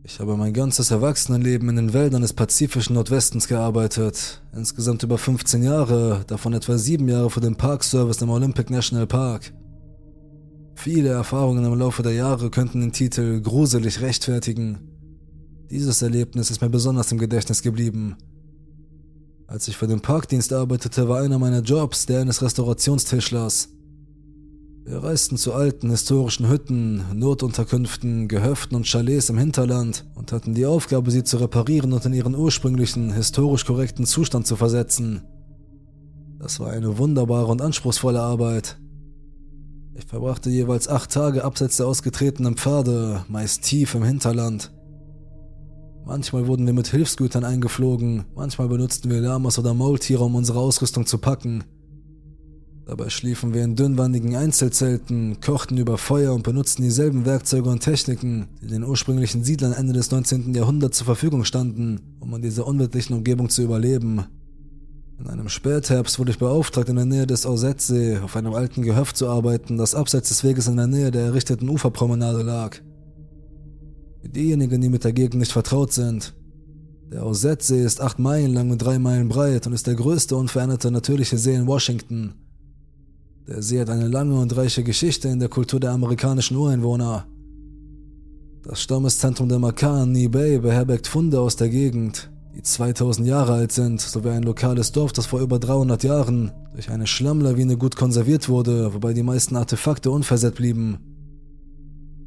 Ich 0.04 0.20
habe 0.20 0.36
mein 0.36 0.52
ganzes 0.52 0.92
Erwachsenenleben 0.92 1.70
in 1.70 1.78
den 1.78 1.94
Wäldern 1.94 2.22
des 2.22 2.34
pazifischen 2.34 2.96
Nordwestens 2.96 3.48
gearbeitet. 3.48 4.44
Insgesamt 4.54 5.04
über 5.04 5.18
15 5.18 5.64
Jahre, 5.64 6.26
davon 6.28 6.52
etwa 6.52 6.78
sieben 6.78 7.08
Jahre 7.08 7.30
für 7.30 7.40
den 7.40 7.56
Parkservice 7.56 8.22
im 8.22 8.30
Olympic 8.30 8.70
National 8.70 9.08
Park. 9.08 9.54
Viele 10.76 11.10
Erfahrungen 11.10 11.64
im 11.64 11.80
Laufe 11.80 12.04
der 12.04 12.14
Jahre 12.14 12.50
könnten 12.50 12.82
den 12.82 12.92
Titel 12.92 13.40
gruselig 13.40 14.02
rechtfertigen. 14.02 14.80
Dieses 15.72 16.02
Erlebnis 16.02 16.52
ist 16.52 16.62
mir 16.62 16.70
besonders 16.70 17.10
im 17.14 17.20
Gedächtnis 17.20 17.62
geblieben. 17.62 18.18
Als 19.54 19.68
ich 19.68 19.78
für 19.78 19.86
den 19.86 20.02
Parkdienst 20.02 20.52
arbeitete, 20.52 21.08
war 21.08 21.22
einer 21.22 21.38
meiner 21.38 21.62
Jobs 21.62 22.08
der 22.08 22.22
eines 22.22 22.42
Restaurationstischlers. 22.42 23.70
Wir 24.84 25.04
reisten 25.04 25.38
zu 25.38 25.54
alten 25.54 25.92
historischen 25.92 26.50
Hütten, 26.50 27.04
Notunterkünften, 27.14 28.28
Gehöften 28.28 28.76
und 28.76 28.88
Chalets 28.88 29.30
im 29.30 29.38
Hinterland 29.38 30.06
und 30.16 30.32
hatten 30.32 30.56
die 30.56 30.66
Aufgabe, 30.66 31.12
sie 31.12 31.24
zu 31.24 31.38
reparieren 31.38 31.94
und 31.94 32.04
in 32.04 32.14
ihren 32.14 32.34
ursprünglichen, 32.34 33.14
historisch 33.14 33.64
korrekten 33.64 34.08
Zustand 34.08 34.48
zu 34.48 34.56
versetzen. 34.56 35.22
Das 36.40 36.60
war 36.60 36.72
eine 36.72 36.98
wunderbare 36.98 37.52
und 37.52 37.62
anspruchsvolle 37.62 38.22
Arbeit. 38.22 38.80
Ich 39.94 40.06
verbrachte 40.06 40.50
jeweils 40.50 40.88
acht 40.88 41.12
Tage 41.12 41.44
abseits 41.44 41.78
der 41.78 41.86
ausgetretenen 41.86 42.58
Pfade, 42.58 43.24
meist 43.28 43.62
tief 43.62 43.94
im 43.94 44.04
Hinterland. 44.04 44.72
Manchmal 46.06 46.48
wurden 46.48 46.66
wir 46.66 46.74
mit 46.74 46.88
Hilfsgütern 46.88 47.46
eingeflogen, 47.46 48.26
manchmal 48.36 48.68
benutzten 48.68 49.10
wir 49.10 49.22
Lamas 49.22 49.58
oder 49.58 49.74
Maultiere, 49.74 50.24
um 50.24 50.36
unsere 50.36 50.60
Ausrüstung 50.60 51.06
zu 51.06 51.18
packen. 51.18 51.64
Dabei 52.86 53.10
schliefen 53.10 53.54
wir 53.54 53.64
in 53.64 53.78
dünnwandigen 53.78 54.36
Einzelzelten, 54.36 55.40
kochten 55.40 55.78
über 55.78 55.98
Feuer 55.98 56.34
und 56.34 56.44
benutzten 56.44 56.84
dieselben 56.84 57.26
Werkzeuge 57.26 57.70
und 57.70 57.80
Techniken, 57.80 58.48
die 58.62 58.68
den 58.68 58.84
ursprünglichen 58.84 59.46
Siedlern 59.46 59.72
Ende 59.72 59.94
des 59.94 60.12
19. 60.12 60.54
Jahrhunderts 60.54 60.98
zur 60.98 61.06
Verfügung 61.06 61.46
standen, 61.46 62.02
um 62.20 62.36
in 62.36 62.42
dieser 62.42 62.68
unwirtlichen 62.68 63.16
Umgebung 63.16 63.50
zu 63.50 63.62
überleben. 63.62 64.26
In 65.18 65.28
einem 65.28 65.48
Spätherbst 65.48 66.20
wurde 66.20 66.32
ich 66.32 66.40
beauftragt, 66.40 66.90
in 66.90 66.98
der 66.98 67.06
Nähe 67.06 67.26
des 67.26 67.46
Aussetsee 67.46 68.18
auf 68.18 68.36
einem 68.36 68.54
alten 68.54 68.82
Gehöft 68.82 69.16
zu 69.16 69.30
arbeiten, 69.30 69.78
das 69.78 69.96
abseits 69.96 70.28
des 70.28 70.44
Weges 70.44 70.68
in 70.68 70.76
der 70.76 70.88
Nähe 70.88 71.12
der 71.12 71.24
errichteten 71.24 71.70
Uferpromenade 71.70 72.42
lag. 72.42 72.82
Diejenigen, 74.24 74.82
die 74.82 74.90
mit 74.90 75.04
der 75.04 75.14
Gegend 75.14 75.40
nicht 75.40 75.52
vertraut 75.52 75.94
sind, 75.94 76.34
der 77.12 77.24
Aussetsee 77.24 77.84
ist 77.84 78.02
acht 78.02 78.18
Meilen 78.18 78.54
lang 78.54 78.72
und 78.72 78.80
drei 78.80 78.98
Meilen 78.98 79.30
breit 79.30 79.68
und 79.68 79.74
ist 79.74 79.86
der 79.86 79.94
größte 79.94 80.36
unveränderte 80.36 80.90
natürliche 80.90 81.38
See 81.38 81.54
in 81.54 81.68
Washington. 81.68 82.34
Der 83.48 83.62
See 83.62 83.80
hat 83.80 83.90
eine 83.90 84.08
lange 84.08 84.40
und 84.40 84.56
reiche 84.58 84.84
Geschichte 84.84 85.28
in 85.28 85.40
der 85.40 85.50
Kultur 85.50 85.80
der 85.80 85.92
amerikanischen 85.92 86.58
Ureinwohner. 86.58 87.28
Das 88.64 88.82
Stammeszentrum 88.82 89.50
der 89.50 89.60
Makan, 89.60 90.14
Bay, 90.32 90.58
beherbergt 90.58 91.06
Funde 91.06 91.40
aus 91.40 91.56
der 91.58 91.70
Gegend, 91.70 92.32
die 92.56 92.64
2000 92.64 93.28
Jahre 93.28 93.54
alt 93.54 93.74
sind, 93.74 94.00
sowie 94.02 94.30
ein 94.30 94.44
lokales 94.44 94.92
Dorf, 94.92 95.12
das 95.12 95.26
vor 95.26 95.42
über 95.42 95.60
300 95.60 96.04
Jahren 96.04 96.52
durch 96.74 96.90
eine 96.90 97.06
Schlammlawine 97.06 97.78
gut 97.78 97.96
konserviert 97.96 98.50
wurde, 98.50 98.94
wobei 98.94 99.14
die 99.14 99.22
meisten 99.22 99.56
Artefakte 99.56 100.10
unversehrt 100.10 100.56
blieben. 100.56 101.13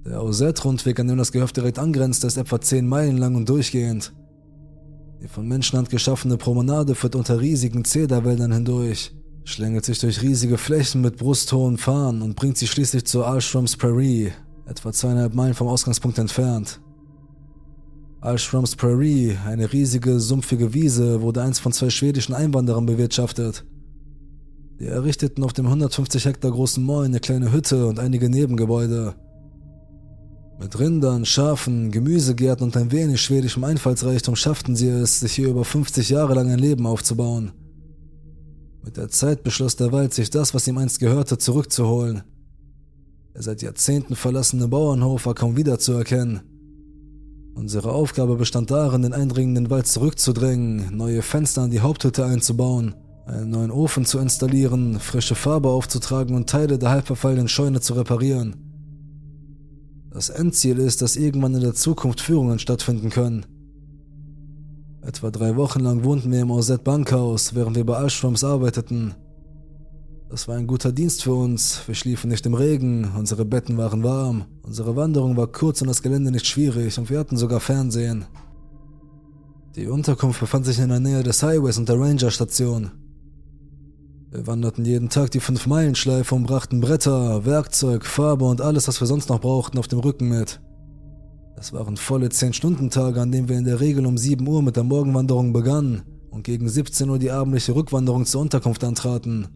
Der 0.06 0.20
Auset-Rundweg, 0.20 1.00
an 1.00 1.08
dem 1.08 1.18
das 1.18 1.32
Gehöft 1.32 1.56
direkt 1.56 1.78
angrenzt, 1.78 2.24
ist 2.24 2.36
etwa 2.36 2.60
10 2.60 2.86
Meilen 2.86 3.16
lang 3.16 3.34
und 3.34 3.48
durchgehend. 3.48 4.12
Die 5.20 5.28
von 5.28 5.48
Menschenhand 5.48 5.90
geschaffene 5.90 6.36
Promenade 6.36 6.94
führt 6.94 7.16
unter 7.16 7.40
riesigen 7.40 7.84
Zederwäldern 7.84 8.52
hindurch 8.52 9.12
schlängelt 9.46 9.84
sich 9.84 10.00
durch 10.00 10.22
riesige 10.22 10.58
Flächen 10.58 11.00
mit 11.00 11.16
brusthohen 11.16 11.78
Fahnen 11.78 12.20
und 12.20 12.34
bringt 12.34 12.58
sie 12.58 12.66
schließlich 12.66 13.06
zur 13.06 13.26
Alstroms 13.26 13.76
Prairie, 13.76 14.32
etwa 14.66 14.92
zweieinhalb 14.92 15.34
Meilen 15.34 15.54
vom 15.54 15.68
Ausgangspunkt 15.68 16.18
entfernt. 16.18 16.80
Alstroms 18.20 18.74
Prairie, 18.74 19.36
eine 19.46 19.72
riesige, 19.72 20.18
sumpfige 20.18 20.74
Wiese, 20.74 21.22
wurde 21.22 21.42
einst 21.42 21.60
von 21.60 21.72
zwei 21.72 21.90
schwedischen 21.90 22.34
Einwanderern 22.34 22.86
bewirtschaftet. 22.86 23.64
Die 24.80 24.86
errichteten 24.86 25.44
auf 25.44 25.52
dem 25.52 25.66
150 25.66 26.24
Hektar 26.24 26.50
großen 26.50 26.82
Moor 26.82 27.04
eine 27.04 27.20
kleine 27.20 27.52
Hütte 27.52 27.86
und 27.86 28.00
einige 28.00 28.28
Nebengebäude. 28.28 29.14
Mit 30.58 30.78
Rindern, 30.78 31.26
Schafen, 31.26 31.90
Gemüsegärten 31.90 32.64
und 32.64 32.76
ein 32.78 32.90
wenig 32.90 33.20
schwedischem 33.20 33.62
Einfallsreichtum 33.64 34.36
schafften 34.36 34.74
sie 34.74 34.88
es, 34.88 35.20
sich 35.20 35.34
hier 35.34 35.48
über 35.48 35.64
50 35.64 36.08
Jahre 36.08 36.34
lang 36.34 36.50
ein 36.50 36.58
Leben 36.58 36.86
aufzubauen. 36.86 37.52
Mit 38.82 38.96
der 38.96 39.10
Zeit 39.10 39.42
beschloss 39.42 39.76
der 39.76 39.92
Wald, 39.92 40.14
sich 40.14 40.30
das, 40.30 40.54
was 40.54 40.66
ihm 40.66 40.78
einst 40.78 40.98
gehörte, 40.98 41.36
zurückzuholen. 41.36 42.22
Der 43.34 43.42
seit 43.42 43.60
Jahrzehnten 43.60 44.16
verlassene 44.16 44.66
Bauernhof 44.66 45.26
war 45.26 45.34
kaum 45.34 45.58
wiederzuerkennen. 45.58 46.40
Unsere 47.54 47.92
Aufgabe 47.92 48.36
bestand 48.36 48.70
darin, 48.70 49.02
den 49.02 49.12
eindringenden 49.12 49.68
Wald 49.68 49.86
zurückzudrängen, 49.86 50.96
neue 50.96 51.20
Fenster 51.20 51.62
an 51.62 51.70
die 51.70 51.80
Haupthütte 51.80 52.24
einzubauen, 52.24 52.94
einen 53.26 53.50
neuen 53.50 53.70
Ofen 53.70 54.06
zu 54.06 54.18
installieren, 54.18 55.00
frische 55.00 55.34
Farbe 55.34 55.68
aufzutragen 55.68 56.34
und 56.34 56.48
Teile 56.48 56.78
der 56.78 56.90
halb 56.90 57.06
verfallenen 57.06 57.48
Scheune 57.48 57.80
zu 57.80 57.92
reparieren. 57.94 58.65
Das 60.16 60.30
Endziel 60.30 60.78
ist, 60.78 61.02
dass 61.02 61.16
irgendwann 61.16 61.54
in 61.54 61.60
der 61.60 61.74
Zukunft 61.74 62.22
Führungen 62.22 62.58
stattfinden 62.58 63.10
können. 63.10 63.44
Etwa 65.02 65.30
drei 65.30 65.56
Wochen 65.56 65.80
lang 65.80 66.04
wohnten 66.04 66.32
wir 66.32 66.40
im 66.40 66.50
Ozet 66.50 66.84
Bankhaus, 66.84 67.54
während 67.54 67.76
wir 67.76 67.84
bei 67.84 67.98
Alstroms 67.98 68.42
arbeiteten. 68.42 69.14
Das 70.30 70.48
war 70.48 70.56
ein 70.56 70.66
guter 70.66 70.90
Dienst 70.90 71.22
für 71.22 71.34
uns. 71.34 71.82
Wir 71.86 71.94
schliefen 71.94 72.30
nicht 72.30 72.46
im 72.46 72.54
Regen, 72.54 73.12
unsere 73.14 73.44
Betten 73.44 73.76
waren 73.76 74.02
warm, 74.02 74.46
unsere 74.62 74.96
Wanderung 74.96 75.36
war 75.36 75.48
kurz 75.48 75.82
und 75.82 75.88
das 75.88 76.00
Gelände 76.00 76.30
nicht 76.30 76.46
schwierig 76.46 76.98
und 76.98 77.10
wir 77.10 77.18
hatten 77.18 77.36
sogar 77.36 77.60
Fernsehen. 77.60 78.24
Die 79.74 79.86
Unterkunft 79.86 80.40
befand 80.40 80.64
sich 80.64 80.78
in 80.78 80.88
der 80.88 80.98
Nähe 80.98 81.24
des 81.24 81.42
Highways 81.42 81.76
und 81.76 81.90
der 81.90 82.00
Ranger-Station. 82.00 82.90
Wir 84.36 84.46
wanderten 84.46 84.84
jeden 84.84 85.08
Tag 85.08 85.30
die 85.30 85.40
5-Meilen-Schleife 85.40 86.34
und 86.34 86.46
brachten 86.46 86.82
Bretter, 86.82 87.46
Werkzeug, 87.46 88.04
Farbe 88.04 88.44
und 88.44 88.60
alles, 88.60 88.86
was 88.86 89.00
wir 89.00 89.06
sonst 89.06 89.30
noch 89.30 89.40
brauchten, 89.40 89.78
auf 89.78 89.88
dem 89.88 90.00
Rücken 90.00 90.28
mit. 90.28 90.60
Es 91.56 91.72
waren 91.72 91.96
volle 91.96 92.26
10-Stunden-Tage, 92.26 93.18
an 93.18 93.32
denen 93.32 93.48
wir 93.48 93.56
in 93.56 93.64
der 93.64 93.80
Regel 93.80 94.04
um 94.04 94.18
7 94.18 94.46
Uhr 94.46 94.62
mit 94.62 94.76
der 94.76 94.84
Morgenwanderung 94.84 95.54
begannen 95.54 96.02
und 96.28 96.44
gegen 96.44 96.68
17 96.68 97.08
Uhr 97.08 97.18
die 97.18 97.30
abendliche 97.30 97.74
Rückwanderung 97.74 98.26
zur 98.26 98.42
Unterkunft 98.42 98.84
antraten. 98.84 99.48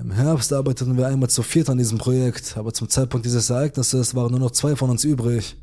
Im 0.00 0.10
Herbst 0.10 0.54
arbeiteten 0.54 0.96
wir 0.96 1.08
einmal 1.08 1.28
zu 1.28 1.42
viert 1.42 1.68
an 1.68 1.76
diesem 1.76 1.98
Projekt, 1.98 2.56
aber 2.56 2.72
zum 2.72 2.88
Zeitpunkt 2.88 3.26
dieses 3.26 3.50
Ereignisses 3.50 4.14
waren 4.14 4.30
nur 4.30 4.40
noch 4.40 4.52
zwei 4.52 4.76
von 4.76 4.88
uns 4.88 5.04
übrig. 5.04 5.58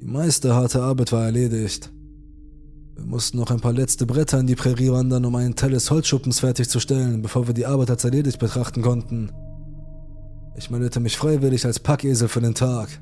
Die 0.00 0.06
meiste 0.06 0.54
harte 0.54 0.82
Arbeit 0.82 1.10
war 1.10 1.24
erledigt. 1.24 1.90
Wir 2.94 3.06
mussten 3.06 3.38
noch 3.38 3.50
ein 3.50 3.60
paar 3.60 3.72
letzte 3.72 4.06
Bretter 4.06 4.38
in 4.38 4.46
die 4.46 4.54
Prärie 4.54 4.90
wandern, 4.90 5.24
um 5.24 5.34
einen 5.34 5.56
Teil 5.56 5.70
des 5.70 5.90
Holzschuppens 5.90 6.40
fertigzustellen, 6.40 7.22
bevor 7.22 7.46
wir 7.46 7.54
die 7.54 7.66
Arbeit 7.66 7.90
als 7.90 8.04
erledigt 8.04 8.38
betrachten 8.38 8.82
konnten. 8.82 9.32
Ich 10.56 10.70
meldete 10.70 11.00
mich 11.00 11.16
freiwillig 11.16 11.64
als 11.64 11.80
Packesel 11.80 12.28
für 12.28 12.40
den 12.40 12.54
Tag. 12.54 13.00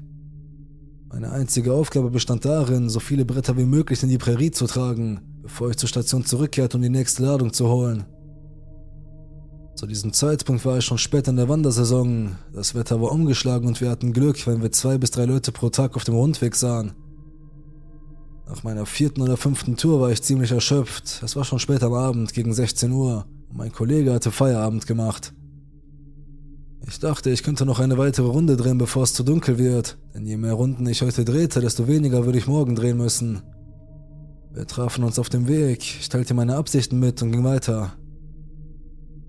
Meine 1.09 1.33
einzige 1.33 1.73
Aufgabe 1.73 2.11
bestand 2.11 2.45
darin, 2.45 2.89
so 2.89 3.01
viele 3.01 3.25
Bretter 3.25 3.57
wie 3.57 3.65
möglich 3.65 4.03
in 4.05 4.09
die 4.09 4.19
Prärie 4.19 4.53
zu 4.53 4.67
tragen, 4.67 5.21
bevor 5.43 5.71
ich 5.71 5.77
zur 5.77 5.89
Station 5.89 6.25
zurückkehrte, 6.25 6.77
um 6.77 6.83
die 6.83 6.89
nächste 6.89 7.25
Ladung 7.25 7.53
zu 7.53 7.69
holen. 7.69 8.05
Zu 9.75 9.87
diesem 9.87 10.13
Zeitpunkt 10.13 10.65
war 10.65 10.79
ich 10.79 10.85
schon 10.85 10.99
spät 10.99 11.27
in 11.27 11.37
der 11.37 11.49
Wandersaison. 11.49 12.37
Das 12.53 12.75
Wetter 12.75 13.01
war 13.01 13.11
umgeschlagen 13.11 13.67
und 13.67 13.81
wir 13.81 13.91
hatten 13.91 14.13
Glück, 14.13 14.47
wenn 14.47 14.63
wir 14.63 14.71
zwei 14.71 14.99
bis 14.99 15.11
drei 15.11 15.25
Leute 15.25 15.53
pro 15.53 15.71
Tag 15.71 15.97
auf 15.97 16.05
dem 16.05 16.15
Rundweg 16.15 16.55
sahen. 16.55 16.93
Nach 18.51 18.65
meiner 18.65 18.85
vierten 18.85 19.23
oder 19.23 19.37
fünften 19.37 19.77
Tour 19.77 20.01
war 20.01 20.11
ich 20.11 20.25
ziemlich 20.25 20.51
erschöpft. 20.51 21.23
Es 21.23 21.37
war 21.37 21.45
schon 21.45 21.61
spät 21.61 21.85
am 21.85 21.95
Abend, 21.95 22.35
gegen 22.35 22.53
16 22.53 22.91
Uhr, 22.91 23.25
und 23.49 23.57
mein 23.57 23.71
Kollege 23.71 24.13
hatte 24.13 24.33
Feierabend 24.33 24.89
gemacht. 24.89 25.33
Ich 26.85 26.99
dachte, 26.99 27.31
ich 27.31 27.45
könnte 27.45 27.65
noch 27.65 27.79
eine 27.79 27.97
weitere 27.97 28.27
Runde 28.27 28.57
drehen, 28.57 28.77
bevor 28.77 29.05
es 29.05 29.15
zu 29.15 29.23
dunkel 29.23 29.57
wird, 29.57 29.99
denn 30.15 30.27
je 30.27 30.37
mehr 30.37 30.55
Runden 30.55 30.85
ich 30.89 31.01
heute 31.01 31.25
drehte, 31.25 31.61
desto 31.61 31.87
weniger 31.87 32.25
würde 32.25 32.39
ich 32.39 32.49
morgen 32.49 32.75
drehen 32.75 32.97
müssen. 32.97 33.43
Wir 34.53 34.67
trafen 34.67 35.05
uns 35.05 35.21
auf 35.21 35.29
dem 35.29 35.47
Weg, 35.47 35.79
ich 36.01 36.09
teilte 36.09 36.35
meine 36.35 36.57
Absichten 36.57 36.99
mit 36.99 37.23
und 37.23 37.31
ging 37.31 37.45
weiter. 37.45 37.93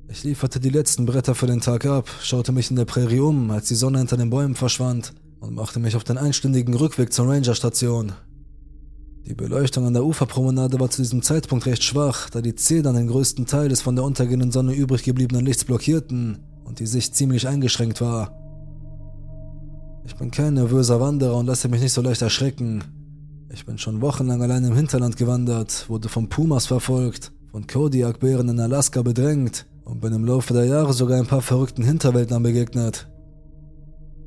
Ich 0.07 0.23
lieferte 0.23 0.60
die 0.60 0.69
letzten 0.69 1.05
Bretter 1.05 1.36
für 1.36 1.45
den 1.45 1.62
Tag 1.62 1.86
ab, 1.86 2.10
schaute 2.23 2.53
mich 2.53 2.71
in 2.71 2.75
der 2.75 2.86
Prärie 2.86 3.19
um, 3.19 3.51
als 3.51 3.67
die 3.67 3.75
Sonne 3.75 3.99
hinter 3.99 4.17
den 4.17 4.31
Bäumen 4.31 4.55
verschwand 4.55 5.13
und 5.39 5.53
machte 5.53 5.79
mich 5.79 5.95
auf 5.95 6.03
den 6.03 6.17
einstündigen 6.17 6.73
Rückweg 6.73 7.13
zur 7.13 7.27
Ranger-Station. 7.27 8.13
Die 9.27 9.36
Beleuchtung 9.36 9.86
an 9.86 9.93
der 9.93 10.03
Uferpromenade 10.03 10.79
war 10.79 10.89
zu 10.89 11.01
diesem 11.01 11.21
Zeitpunkt 11.21 11.65
recht 11.65 11.84
schwach, 11.84 12.29
da 12.29 12.41
die 12.41 12.55
Zedern 12.55 12.95
den 12.95 13.07
größten 13.07 13.45
Teil 13.45 13.69
des 13.69 13.81
von 13.81 13.95
der 13.95 14.03
untergehenden 14.03 14.51
Sonne 14.51 14.73
übrig 14.73 15.03
gebliebenen 15.03 15.45
Lichts 15.45 15.63
blockierten 15.63 16.39
und 16.63 16.79
die 16.79 16.88
Sicht 16.88 17.15
ziemlich 17.15 17.47
eingeschränkt 17.47 18.01
war. 18.01 18.36
Ich 20.05 20.15
bin 20.15 20.31
kein 20.31 20.55
nervöser 20.55 20.99
Wanderer 20.99 21.36
und 21.36 21.45
lasse 21.45 21.69
mich 21.69 21.81
nicht 21.81 21.93
so 21.93 22.01
leicht 22.01 22.23
erschrecken. 22.23 22.84
Ich 23.49 23.65
bin 23.65 23.77
schon 23.77 24.01
wochenlang 24.01 24.41
allein 24.41 24.63
im 24.63 24.75
Hinterland 24.75 25.17
gewandert, 25.17 25.88
wurde 25.88 26.10
von 26.10 26.27
Pumas 26.27 26.65
verfolgt, 26.65 27.31
von 27.51 27.67
Kodiakbären 27.67 28.49
in 28.49 28.60
Alaska 28.60 29.03
bedrängt 29.03 29.67
und 29.86 30.01
bin 30.01 30.13
im 30.13 30.25
Laufe 30.25 30.53
der 30.53 30.65
Jahre 30.65 30.93
sogar 30.93 31.19
ein 31.19 31.27
paar 31.27 31.41
verrückten 31.41 31.84
Hinterwäldlern 31.84 32.41
begegnet. 32.41 33.11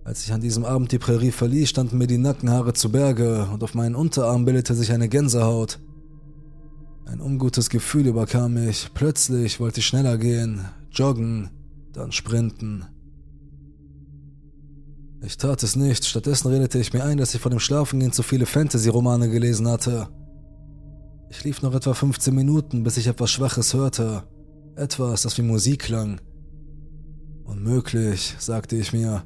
Als 0.05 0.23
ich 0.23 0.35
an 0.35 0.43
diesem 0.43 0.67
Abend 0.67 0.93
die 0.93 0.99
Prärie 0.99 1.31
verließ, 1.31 1.71
standen 1.71 1.97
mir 1.97 2.07
die 2.07 2.19
Nackenhaare 2.19 2.75
zu 2.75 2.93
Berge 2.93 3.49
und 3.51 3.64
auf 3.64 3.75
meinen 3.75 3.95
Unterarm 3.95 4.45
bildete 4.45 4.75
sich 4.75 4.93
eine 4.93 5.09
Gänsehaut. 5.09 5.81
Ein 7.07 7.23
ungutes 7.23 7.71
Gefühl 7.71 8.07
überkam 8.07 8.53
mich. 8.53 8.90
Plötzlich 8.93 9.61
wollte 9.61 9.81
ich 9.81 9.87
schneller 9.87 10.19
gehen, 10.19 10.67
joggen, 10.93 11.49
dann 11.95 12.12
sprinten. 12.12 12.85
Ich 15.23 15.38
tat 15.38 15.62
es 15.62 15.75
nicht, 15.75 16.05
stattdessen 16.05 16.49
redete 16.49 16.79
ich 16.79 16.93
mir 16.93 17.03
ein, 17.03 17.17
dass 17.17 17.35
ich 17.35 17.40
vor 17.40 17.51
dem 17.51 17.61
Schlafengehen 17.61 18.12
zu 18.12 18.23
viele 18.23 18.45
Fantasy-Romane 18.45 19.31
gelesen 19.31 19.67
hatte. 19.67 20.09
Ich 21.31 21.43
lief 21.45 21.62
noch 21.62 21.75
etwa 21.75 21.95
15 21.95 22.35
Minuten, 22.35 22.85
bis 22.85 22.99
ich 22.99 23.07
etwas 23.07 23.31
Schwaches 23.31 23.73
hörte. 23.73 24.25
Etwas, 24.77 25.23
das 25.23 25.38
wie 25.38 25.43
Musik 25.43 25.85
klang. 25.85 26.21
Unmöglich, 27.45 28.37
sagte 28.38 28.77
ich 28.77 28.93
mir. 28.93 29.25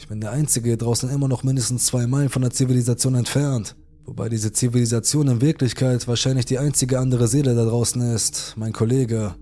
Ich 0.00 0.08
bin 0.08 0.22
der 0.22 0.32
Einzige 0.32 0.78
draußen 0.78 1.10
immer 1.10 1.28
noch 1.28 1.42
mindestens 1.42 1.84
zwei 1.84 2.06
Meilen 2.06 2.30
von 2.30 2.40
der 2.40 2.50
Zivilisation 2.50 3.14
entfernt. 3.14 3.76
Wobei 4.06 4.30
diese 4.30 4.50
Zivilisation 4.50 5.28
in 5.28 5.42
Wirklichkeit 5.42 6.08
wahrscheinlich 6.08 6.46
die 6.46 6.58
einzige 6.58 6.98
andere 6.98 7.28
Seele 7.28 7.54
da 7.54 7.66
draußen 7.66 8.00
ist, 8.00 8.54
mein 8.56 8.72
Kollege. 8.72 9.34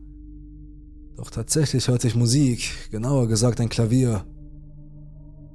Doch 1.14 1.30
tatsächlich 1.30 1.86
hörte 1.86 2.08
ich 2.08 2.16
Musik, 2.16 2.90
genauer 2.90 3.28
gesagt 3.28 3.60
ein 3.60 3.68
Klavier. 3.68 4.24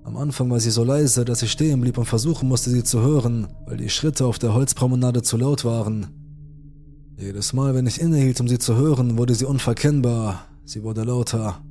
Am 0.05 0.15
Anfang 0.15 0.49
war 0.49 0.61
sie 0.61 0.71
so 0.71 0.85
leise, 0.85 1.25
dass 1.25 1.43
ich 1.43 1.51
stehen 1.51 1.81
blieb 1.81 1.97
und 1.97 2.05
versuchen 2.05 2.47
musste, 2.47 2.69
sie 2.69 2.85
zu 2.85 3.01
hören, 3.01 3.49
weil 3.65 3.75
die 3.75 3.89
Schritte 3.89 4.25
auf 4.25 4.39
der 4.39 4.53
Holzpromenade 4.53 5.21
zu 5.21 5.35
laut 5.35 5.65
waren. 5.65 6.07
Jedes 7.17 7.51
Mal, 7.51 7.75
wenn 7.75 7.87
ich 7.87 7.99
innehielt, 7.99 8.39
um 8.39 8.47
sie 8.47 8.57
zu 8.57 8.77
hören, 8.77 9.17
wurde 9.17 9.35
sie 9.35 9.45
unverkennbar, 9.45 10.45
sie 10.63 10.81
wurde 10.81 11.03
lauter. 11.03 11.61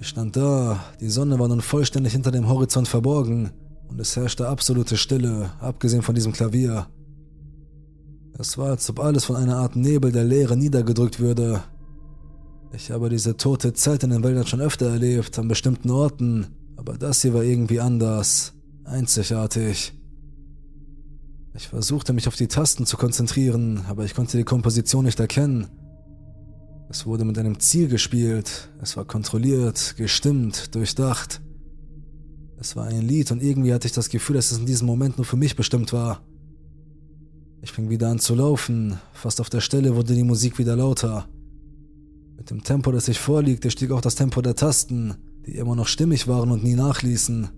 Ich 0.00 0.08
stand 0.08 0.36
da, 0.36 0.78
die 1.00 1.08
Sonne 1.08 1.40
war 1.40 1.48
nun 1.48 1.60
vollständig 1.60 2.12
hinter 2.12 2.30
dem 2.30 2.48
Horizont 2.48 2.86
verborgen 2.86 3.50
und 3.88 4.00
es 4.00 4.14
herrschte 4.14 4.48
absolute 4.48 4.96
Stille, 4.96 5.50
abgesehen 5.60 6.02
von 6.02 6.14
diesem 6.14 6.32
Klavier. 6.32 6.86
Es 8.38 8.56
war, 8.56 8.68
als 8.68 8.88
ob 8.88 9.00
alles 9.00 9.24
von 9.24 9.34
einer 9.34 9.56
Art 9.56 9.74
Nebel 9.74 10.12
der 10.12 10.22
Leere 10.22 10.56
niedergedrückt 10.56 11.18
würde. 11.18 11.64
Ich 12.72 12.92
habe 12.92 13.08
diese 13.08 13.36
tote 13.36 13.72
Zeit 13.72 14.04
in 14.04 14.10
den 14.10 14.22
Wäldern 14.22 14.46
schon 14.46 14.60
öfter 14.60 14.88
erlebt, 14.88 15.36
an 15.36 15.48
bestimmten 15.48 15.90
Orten, 15.90 16.46
aber 16.76 16.96
das 16.96 17.22
hier 17.22 17.34
war 17.34 17.42
irgendwie 17.42 17.80
anders, 17.80 18.52
einzigartig. 18.84 19.94
Ich 21.54 21.66
versuchte 21.66 22.12
mich 22.12 22.28
auf 22.28 22.36
die 22.36 22.46
Tasten 22.46 22.86
zu 22.86 22.96
konzentrieren, 22.96 23.84
aber 23.88 24.04
ich 24.04 24.14
konnte 24.14 24.36
die 24.36 24.44
Komposition 24.44 25.06
nicht 25.06 25.18
erkennen. 25.18 25.66
Es 26.90 27.04
wurde 27.04 27.26
mit 27.26 27.38
einem 27.38 27.60
Ziel 27.60 27.88
gespielt, 27.88 28.70
es 28.80 28.96
war 28.96 29.04
kontrolliert, 29.04 29.94
gestimmt, 29.98 30.74
durchdacht. 30.74 31.42
Es 32.58 32.76
war 32.76 32.86
ein 32.86 33.02
Lied 33.02 33.30
und 33.30 33.42
irgendwie 33.42 33.74
hatte 33.74 33.86
ich 33.86 33.92
das 33.92 34.08
Gefühl, 34.08 34.36
dass 34.36 34.50
es 34.50 34.58
in 34.58 34.64
diesem 34.66 34.86
Moment 34.86 35.18
nur 35.18 35.26
für 35.26 35.36
mich 35.36 35.54
bestimmt 35.54 35.92
war. 35.92 36.22
Ich 37.60 37.72
fing 37.72 37.90
wieder 37.90 38.08
an 38.08 38.18
zu 38.18 38.34
laufen, 38.34 38.98
fast 39.12 39.40
auf 39.40 39.50
der 39.50 39.60
Stelle 39.60 39.96
wurde 39.96 40.14
die 40.14 40.24
Musik 40.24 40.58
wieder 40.58 40.76
lauter. 40.76 41.28
Mit 42.38 42.50
dem 42.50 42.62
Tempo, 42.64 42.90
das 42.90 43.08
ich 43.08 43.18
vorliegte, 43.18 43.70
stieg 43.70 43.90
auch 43.90 44.00
das 44.00 44.14
Tempo 44.14 44.40
der 44.40 44.54
Tasten, 44.54 45.14
die 45.44 45.56
immer 45.56 45.76
noch 45.76 45.88
stimmig 45.88 46.26
waren 46.26 46.50
und 46.50 46.64
nie 46.64 46.74
nachließen. 46.74 47.50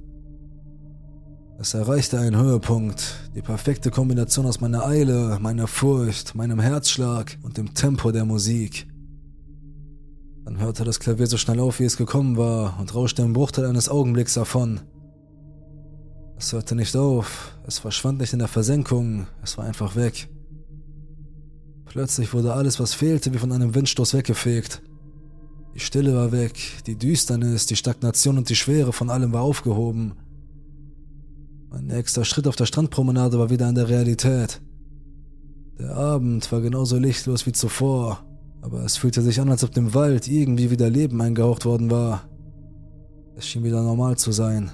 Es 1.61 1.75
erreichte 1.75 2.19
einen 2.19 2.40
Höhepunkt, 2.40 3.31
die 3.37 3.43
perfekte 3.43 3.90
Kombination 3.90 4.47
aus 4.47 4.61
meiner 4.61 4.87
Eile, 4.87 5.38
meiner 5.40 5.69
Furcht, 5.69 6.35
meinem 6.35 6.59
Herzschlag 6.59 7.38
und 7.43 7.59
dem 7.59 7.75
Tempo 7.75 8.11
der 8.11 8.25
Musik. 8.25 8.89
Dann 10.51 10.59
hörte 10.59 10.83
das 10.83 10.99
Klavier 10.99 11.29
so 11.29 11.37
schnell 11.37 11.61
auf, 11.61 11.79
wie 11.79 11.85
es 11.85 11.97
gekommen 11.97 12.37
war, 12.37 12.77
und 12.81 12.93
rauschte 12.93 13.23
im 13.23 13.35
Bruchteil 13.35 13.67
eines 13.67 13.89
Augenblicks 13.89 14.35
davon. 14.35 14.81
Es 16.37 16.53
hörte 16.53 16.75
nicht 16.75 16.97
auf, 16.97 17.57
es 17.69 17.79
verschwand 17.79 18.19
nicht 18.19 18.33
in 18.33 18.41
der 18.41 18.49
Versenkung, 18.49 19.29
es 19.45 19.57
war 19.57 19.65
einfach 19.65 19.95
weg. 19.95 20.29
Plötzlich 21.85 22.35
wurde 22.35 22.53
alles, 22.53 22.81
was 22.81 22.95
fehlte, 22.95 23.33
wie 23.33 23.39
von 23.39 23.53
einem 23.53 23.77
Windstoß 23.77 24.13
weggefegt. 24.13 24.83
Die 25.77 25.81
Stille 25.81 26.17
war 26.17 26.33
weg, 26.33 26.59
die 26.85 26.97
Düsternis, 26.97 27.67
die 27.67 27.77
Stagnation 27.77 28.37
und 28.37 28.49
die 28.49 28.57
Schwere 28.57 28.93
von 28.93 29.09
allem 29.09 29.33
war 29.33 29.43
aufgehoben. 29.43 30.15
Mein 31.69 31.87
nächster 31.87 32.25
Schritt 32.25 32.49
auf 32.49 32.57
der 32.57 32.67
Strandpromenade 32.67 33.39
war 33.39 33.51
wieder 33.51 33.69
in 33.69 33.77
der 33.77 33.89
Realität. 33.89 34.61
Der 35.79 35.95
Abend 35.95 36.51
war 36.51 36.61
genauso 36.61 36.99
lichtlos 36.99 37.47
wie 37.47 37.53
zuvor, 37.53 38.25
aber 38.62 38.85
es 38.85 38.96
fühlte 38.96 39.23
sich 39.23 39.40
an, 39.40 39.51
als 39.51 39.64
ob 39.64 39.73
dem 39.73 39.94
Wald 39.94 40.29
irgendwie 40.29 40.70
wieder 40.70 40.90
Leben 40.90 41.20
eingehaucht 41.20 41.64
worden 41.64 41.90
war. 41.90 42.29
Es 43.37 43.46
schien 43.46 43.64
wieder 43.64 43.83
normal 43.83 44.18
zu 44.18 44.33
sein. 44.33 44.70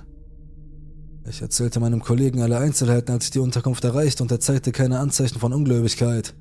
Ich 1.29 1.43
erzählte 1.43 1.81
meinem 1.81 2.03
Kollegen 2.03 2.41
alle 2.41 2.59
Einzelheiten, 2.59 3.13
als 3.13 3.25
ich 3.25 3.31
die 3.33 3.41
Unterkunft 3.41 3.85
erreichte, 3.85 4.23
und 4.23 4.31
er 4.31 4.41
zeigte 4.41 4.71
keine 4.73 5.01
Anzeichen 5.01 5.39
von 5.39 5.53
Ungläubigkeit. 5.53 6.35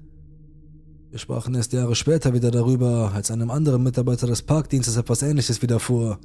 Wir 1.09 1.19
sprachen 1.19 1.55
erst 1.55 1.73
Jahre 1.73 1.95
später 1.95 2.33
wieder 2.33 2.51
darüber, 2.51 3.11
als 3.13 3.31
einem 3.31 3.49
anderen 3.49 3.81
Mitarbeiter 3.83 4.27
des 4.27 4.41
Parkdienstes 4.41 4.97
etwas 4.97 5.21
Ähnliches 5.21 5.61
widerfuhr. 5.61 6.19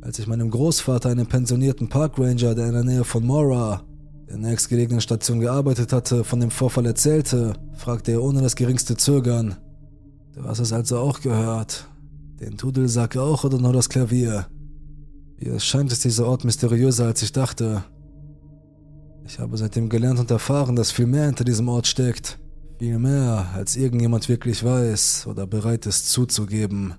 Als 0.00 0.18
ich 0.18 0.26
meinem 0.26 0.50
Großvater, 0.50 1.10
einem 1.10 1.26
pensionierten 1.26 1.88
Parkranger, 1.88 2.54
der 2.54 2.66
in 2.66 2.72
der 2.72 2.84
Nähe 2.84 3.04
von 3.04 3.24
Mora, 3.24 3.84
der 4.28 4.38
nächstgelegenen 4.38 5.00
Station 5.00 5.38
gearbeitet 5.38 5.92
hatte, 5.92 6.24
von 6.24 6.40
dem 6.40 6.50
Vorfall 6.50 6.86
erzählte, 6.86 7.52
fragte 7.76 8.12
er 8.12 8.22
ohne 8.22 8.42
das 8.42 8.56
geringste 8.56 8.96
Zögern, 8.96 9.56
Du 10.34 10.42
hast 10.44 10.60
es 10.60 10.72
also 10.72 10.98
auch 10.98 11.20
gehört. 11.20 11.88
Den 12.40 12.56
Dudelsack 12.56 13.16
auch 13.16 13.44
oder 13.44 13.58
nur 13.58 13.72
das 13.72 13.88
Klavier? 13.88 14.46
Wie 15.36 15.48
es 15.48 15.64
scheint, 15.64 15.92
ist 15.92 16.04
dieser 16.04 16.26
Ort 16.26 16.44
mysteriöser, 16.44 17.06
als 17.06 17.22
ich 17.22 17.32
dachte. 17.32 17.84
Ich 19.26 19.38
habe 19.38 19.56
seitdem 19.56 19.88
gelernt 19.88 20.18
und 20.20 20.30
erfahren, 20.30 20.74
dass 20.74 20.90
viel 20.90 21.06
mehr 21.06 21.26
hinter 21.26 21.44
diesem 21.44 21.68
Ort 21.68 21.86
steckt. 21.86 22.38
Viel 22.78 22.98
mehr, 22.98 23.50
als 23.54 23.76
irgendjemand 23.76 24.28
wirklich 24.28 24.64
weiß 24.64 25.26
oder 25.26 25.46
bereit 25.46 25.86
ist 25.86 26.10
zuzugeben. 26.10 26.94